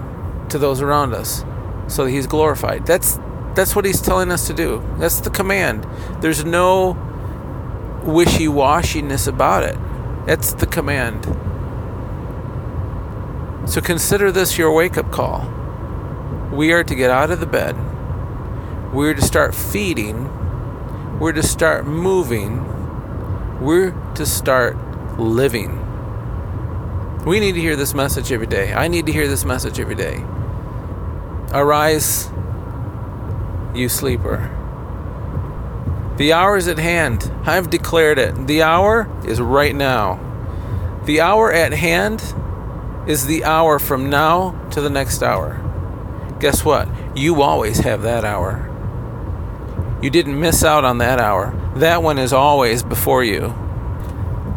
to 0.50 0.58
those 0.58 0.80
around 0.80 1.12
us 1.12 1.44
so 1.88 2.04
that 2.04 2.12
he's 2.12 2.28
glorified. 2.28 2.86
That's 2.86 3.18
that's 3.56 3.74
what 3.74 3.84
he's 3.84 4.00
telling 4.00 4.30
us 4.30 4.46
to 4.46 4.54
do. 4.54 4.80
That's 4.98 5.18
the 5.18 5.30
command. 5.30 5.88
There's 6.20 6.44
no 6.44 6.92
wishy-washiness 8.04 9.26
about 9.26 9.64
it. 9.64 9.76
That's 10.24 10.52
the 10.52 10.66
command. 10.66 11.24
So 13.68 13.80
consider 13.80 14.30
this 14.30 14.56
your 14.56 14.72
wake-up 14.72 15.10
call. 15.10 15.50
We 16.52 16.72
are 16.72 16.84
to 16.84 16.94
get 16.94 17.10
out 17.10 17.32
of 17.32 17.40
the 17.40 17.46
bed. 17.46 17.74
We're 18.94 19.14
to 19.14 19.22
start 19.22 19.52
feeding 19.52 20.30
we're 21.18 21.32
to 21.32 21.42
start 21.42 21.86
moving. 21.86 22.75
We're 23.60 23.92
to 24.16 24.26
start 24.26 24.76
living. 25.18 25.82
We 27.24 27.40
need 27.40 27.52
to 27.52 27.60
hear 27.60 27.74
this 27.74 27.94
message 27.94 28.30
every 28.30 28.46
day. 28.46 28.74
I 28.74 28.86
need 28.88 29.06
to 29.06 29.12
hear 29.12 29.26
this 29.28 29.44
message 29.44 29.80
every 29.80 29.94
day. 29.94 30.22
Arise, 31.52 32.30
you 33.74 33.88
sleeper. 33.88 34.52
The 36.18 36.34
hour 36.34 36.56
is 36.56 36.68
at 36.68 36.78
hand. 36.78 37.30
I've 37.44 37.70
declared 37.70 38.18
it. 38.18 38.46
The 38.46 38.62
hour 38.62 39.08
is 39.26 39.40
right 39.40 39.74
now. 39.74 40.20
The 41.04 41.20
hour 41.20 41.50
at 41.50 41.72
hand 41.72 42.22
is 43.06 43.26
the 43.26 43.44
hour 43.44 43.78
from 43.78 44.10
now 44.10 44.50
to 44.72 44.80
the 44.82 44.90
next 44.90 45.22
hour. 45.22 45.62
Guess 46.40 46.64
what? 46.64 46.88
You 47.16 47.40
always 47.40 47.78
have 47.78 48.02
that 48.02 48.24
hour. 48.24 48.65
You 50.02 50.10
didn't 50.10 50.38
miss 50.38 50.62
out 50.62 50.84
on 50.84 50.98
that 50.98 51.18
hour. 51.18 51.54
That 51.76 52.02
one 52.02 52.18
is 52.18 52.32
always 52.32 52.82
before 52.82 53.24
you. 53.24 53.54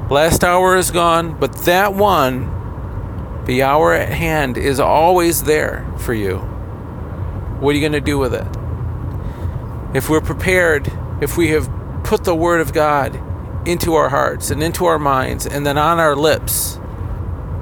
Last 0.09 0.43
hour 0.43 0.75
is 0.75 0.91
gone, 0.91 1.39
but 1.39 1.53
that 1.65 1.93
one, 1.93 3.43
the 3.45 3.63
hour 3.63 3.93
at 3.93 4.09
hand, 4.09 4.57
is 4.57 4.79
always 4.79 5.43
there 5.43 5.89
for 5.97 6.13
you. 6.13 6.39
What 7.59 7.71
are 7.71 7.77
you 7.77 7.81
going 7.81 7.93
to 7.93 8.01
do 8.01 8.17
with 8.17 8.33
it? 8.33 8.47
If 9.95 10.09
we're 10.09 10.21
prepared, 10.21 10.91
if 11.21 11.37
we 11.37 11.49
have 11.49 11.69
put 12.03 12.25
the 12.25 12.35
Word 12.35 12.59
of 12.59 12.73
God 12.73 13.19
into 13.67 13.95
our 13.95 14.09
hearts 14.09 14.51
and 14.51 14.61
into 14.61 14.85
our 14.85 14.99
minds 14.99 15.45
and 15.45 15.65
then 15.65 15.77
on 15.77 15.99
our 15.99 16.15
lips, 16.15 16.79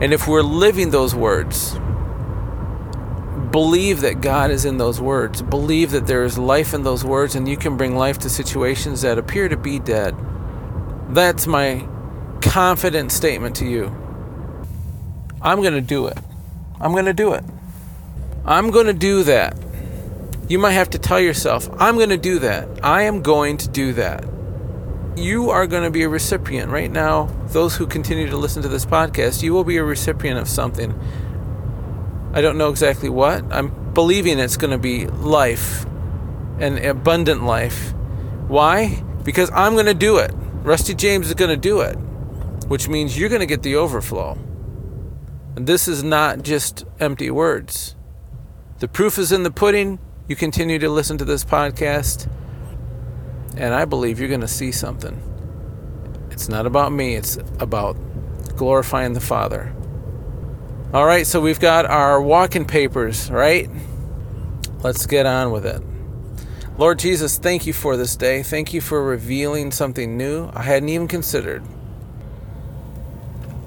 and 0.02 0.14
if 0.14 0.28
we're 0.28 0.42
living 0.42 0.90
those 0.90 1.14
words, 1.14 1.80
believe 3.58 4.02
that 4.02 4.22
God 4.22 4.52
is 4.52 4.66
in 4.66 4.78
those 4.78 5.02
words. 5.02 5.42
Believe 5.42 5.90
that 5.90 6.06
there 6.06 6.24
is 6.24 6.38
life 6.38 6.76
in 6.76 6.84
those 6.84 7.04
words 7.04 7.34
and 7.34 7.50
you 7.50 7.58
can 7.58 7.76
bring 7.76 7.96
life 7.96 8.20
to 8.20 8.30
situations 8.30 9.02
that 9.02 9.18
appear 9.18 9.50
to 9.50 9.58
be 9.58 9.80
dead. 9.80 10.16
That's 11.10 11.48
my 11.48 11.88
confident 12.40 13.12
statement 13.12 13.56
to 13.56 13.66
you. 13.66 13.86
I'm 15.42 15.62
going 15.62 15.74
to 15.74 15.82
do 15.82 16.06
it. 16.06 16.20
I'm 16.80 16.92
going 16.92 17.06
to 17.06 17.16
do 17.16 17.34
it. 17.34 17.44
I'm 18.46 18.70
going 18.70 18.86
to 18.86 18.94
do 18.94 19.24
that. 19.24 19.58
You 20.48 20.60
might 20.60 20.74
have 20.74 20.92
to 20.92 21.00
tell 21.00 21.20
yourself, 21.20 21.68
I'm 21.80 21.96
going 21.96 22.10
to 22.10 22.18
do 22.18 22.38
that. 22.38 22.86
I 22.86 23.02
am 23.10 23.24
going 23.24 23.58
to 23.58 23.68
do 23.68 23.92
that. 23.94 24.24
You 25.16 25.50
are 25.50 25.66
going 25.66 25.84
to 25.84 25.90
be 25.90 26.04
a 26.04 26.10
recipient 26.10 26.70
right 26.70 26.92
now. 26.92 27.26
Those 27.48 27.76
who 27.76 27.88
continue 27.88 28.30
to 28.30 28.38
listen 28.38 28.62
to 28.62 28.70
this 28.70 28.86
podcast, 28.86 29.42
you 29.42 29.52
will 29.52 29.64
be 29.64 29.78
a 29.78 29.84
recipient 29.84 30.38
of 30.38 30.48
something 30.48 30.94
I 32.38 32.42
don't 32.42 32.60
know 32.60 32.70
exactly 32.70 33.10
what. 33.10 33.44
I'm 33.52 33.94
believing 33.96 34.38
it's 34.38 34.58
going 34.58 34.70
to 34.70 34.78
be 34.78 35.08
life, 35.08 35.86
an 36.60 36.78
abundant 36.86 37.44
life. 37.44 37.94
Why? 38.48 39.04
Because 39.24 39.50
I'm 39.56 39.74
going 39.74 39.88
to 39.88 39.96
do 39.96 40.18
it. 40.18 40.30
Rusty 40.62 40.94
James 40.94 41.30
is 41.30 41.34
going 41.34 41.50
to 41.50 41.58
do 41.58 41.82
it, 41.82 41.96
which 42.68 42.88
means 42.88 43.18
you're 43.18 43.30
going 43.30 43.40
to 43.40 43.48
get 43.48 43.64
the 43.64 43.76
overflow. 43.76 44.38
And 45.56 45.66
this 45.66 45.88
is 45.88 46.04
not 46.04 46.44
just 46.44 46.86
empty 47.00 47.32
words. 47.32 47.96
The 48.82 48.88
proof 48.88 49.18
is 49.18 49.32
in 49.32 49.42
the 49.42 49.50
pudding. 49.50 49.98
You 50.28 50.36
continue 50.36 50.78
to 50.78 50.90
listen 50.90 51.18
to 51.18 51.26
this 51.26 51.44
podcast, 51.44 52.30
and 53.58 53.74
I 53.74 53.86
believe 53.86 54.20
you're 54.20 54.30
going 54.30 54.42
to 54.42 54.48
see 54.48 54.72
something. 54.72 55.20
It's 56.30 56.50
not 56.50 56.68
about 56.68 56.92
me, 56.92 57.16
it's 57.16 57.38
about 57.60 57.98
glorifying 58.56 59.14
the 59.14 59.22
Father. 59.22 59.74
All 60.94 61.06
right, 61.06 61.28
so 61.28 61.42
we've 61.42 61.60
got 61.60 61.86
our 61.86 62.22
walking 62.22 62.64
papers, 62.64 63.30
right? 63.30 63.70
Let's 64.84 65.06
get 65.06 65.26
on 65.26 65.52
with 65.52 65.66
it. 65.66 65.82
Lord 66.78 66.98
Jesus, 66.98 67.38
thank 67.38 67.68
you 67.68 67.74
for 67.74 67.98
this 67.98 68.16
day. 68.16 68.42
Thank 68.42 68.74
you 68.74 68.80
for 68.80 69.04
revealing 69.04 69.72
something 69.72 70.16
new 70.16 70.50
I 70.54 70.62
hadn't 70.62 70.88
even 70.88 71.10
considered. 71.10 71.62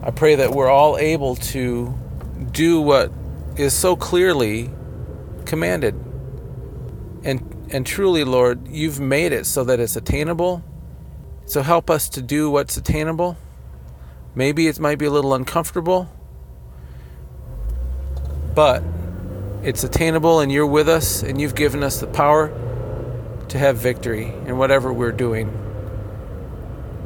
I 0.03 0.11
pray 0.13 0.37
that 0.37 0.53
we're 0.53 0.71
all 0.71 0.97
able 0.97 1.37
to 1.37 1.93
do 2.53 2.81
what 2.81 3.13
is 3.55 3.75
so 3.75 3.97
clearly 3.97 4.71
commanded. 5.45 5.95
And 7.23 7.69
and 7.71 7.85
truly, 7.85 8.25
Lord, 8.25 8.67
you've 8.67 8.99
made 8.99 9.33
it 9.33 9.45
so 9.45 9.63
that 9.65 9.79
it's 9.79 9.95
attainable. 9.95 10.65
So 11.45 11.61
help 11.61 11.91
us 11.91 12.09
to 12.09 12.23
do 12.23 12.51
what's 12.51 12.79
attainable. 12.79 13.37
Maybe 14.35 14.69
it 14.69 14.81
might 14.81 14.99
be 14.99 15.05
a 15.05 15.11
little 15.11 15.35
uncomfortable 15.35 16.11
but 18.55 18.83
it's 19.63 19.85
attainable 19.85 20.41
and 20.41 20.51
you're 20.51 20.67
with 20.67 20.89
us 20.89 21.23
and 21.23 21.41
you've 21.41 21.55
given 21.55 21.83
us 21.83 22.01
the 22.01 22.07
power 22.07 22.49
to 23.49 23.59
have 23.59 23.77
victory 23.77 24.33
in 24.47 24.57
whatever 24.57 24.93
we're 24.93 25.13
doing 25.13 25.57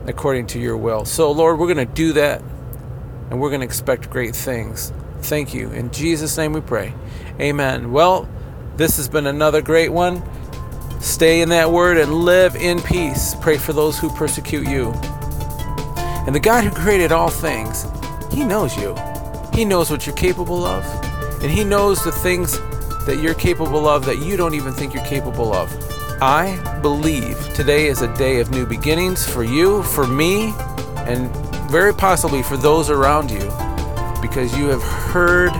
according 0.07 0.47
to 0.47 0.59
your 0.59 0.77
will. 0.77 1.05
So, 1.05 1.33
Lord, 1.33 1.59
we're 1.59 1.73
going 1.73 1.87
to 1.87 1.93
do 1.93 2.13
that 2.15 2.43
and 3.31 3.41
we're 3.41 3.49
going 3.49 3.61
to 3.61 3.67
expect 3.67 4.11
great 4.11 4.37
things. 4.37 4.93
Thank 5.23 5.55
you. 5.55 5.71
In 5.71 5.91
Jesus' 5.91 6.37
name 6.37 6.53
we 6.53 6.61
pray. 6.61 6.95
Amen. 7.41 7.93
Well, 7.93 8.29
this 8.77 8.97
has 8.99 9.09
been 9.09 9.27
another 9.27 9.63
great 9.63 9.91
one. 9.91 10.23
Stay 11.01 11.41
in 11.41 11.49
that 11.49 11.71
word 11.71 11.97
and 11.97 12.13
live 12.15 12.57
in 12.57 12.81
peace. 12.81 13.35
Pray 13.41 13.59
for 13.59 13.73
those 13.73 13.99
who 13.99 14.11
persecute 14.11 14.69
you. 14.69 14.93
And 16.27 16.35
the 16.35 16.41
God 16.41 16.65
who 16.65 16.71
created 16.71 17.13
all 17.13 17.31
things, 17.31 17.87
He 18.33 18.45
knows 18.45 18.77
you. 18.77 18.95
He 19.53 19.65
knows 19.65 19.91
what 19.91 20.07
you're 20.07 20.17
capable 20.17 20.65
of. 20.65 20.85
And 21.45 21.53
He 21.53 21.63
knows 21.63 22.03
the 22.03 22.11
things 22.11 22.59
that 23.05 23.19
you're 23.21 23.35
capable 23.35 23.87
of 23.87 24.07
that 24.07 24.17
you 24.17 24.35
don't 24.39 24.55
even 24.55 24.73
think 24.73 24.95
you're 24.95 25.05
capable 25.05 25.53
of. 25.53 25.71
I 26.23 26.81
believe 26.81 27.39
today 27.53 27.89
is 27.89 28.01
a 28.01 28.17
day 28.17 28.41
of 28.41 28.51
new 28.51 28.65
beginnings 28.65 29.29
for 29.29 29.45
you, 29.45 29.83
for 29.83 30.07
me, 30.07 30.55
and 31.01 31.31
very 31.71 31.93
possibly 31.93 32.43
for 32.43 32.57
those 32.57 32.89
around 32.89 33.31
you 33.31 33.45
because 34.23 34.57
you 34.57 34.69
have 34.69 34.83
heard 34.83 35.53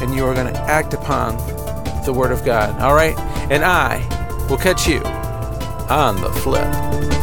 and 0.00 0.14
you 0.14 0.24
are 0.24 0.34
going 0.34 0.54
to 0.54 0.60
act 0.60 0.94
upon 0.94 1.36
the 2.04 2.12
Word 2.12 2.30
of 2.30 2.44
God. 2.44 2.80
All 2.80 2.94
right? 2.94 3.18
And 3.50 3.64
I 3.64 4.06
will 4.48 4.56
catch 4.56 4.86
you 4.86 5.00
on 5.90 6.14
the 6.20 6.30
flip. 6.30 7.21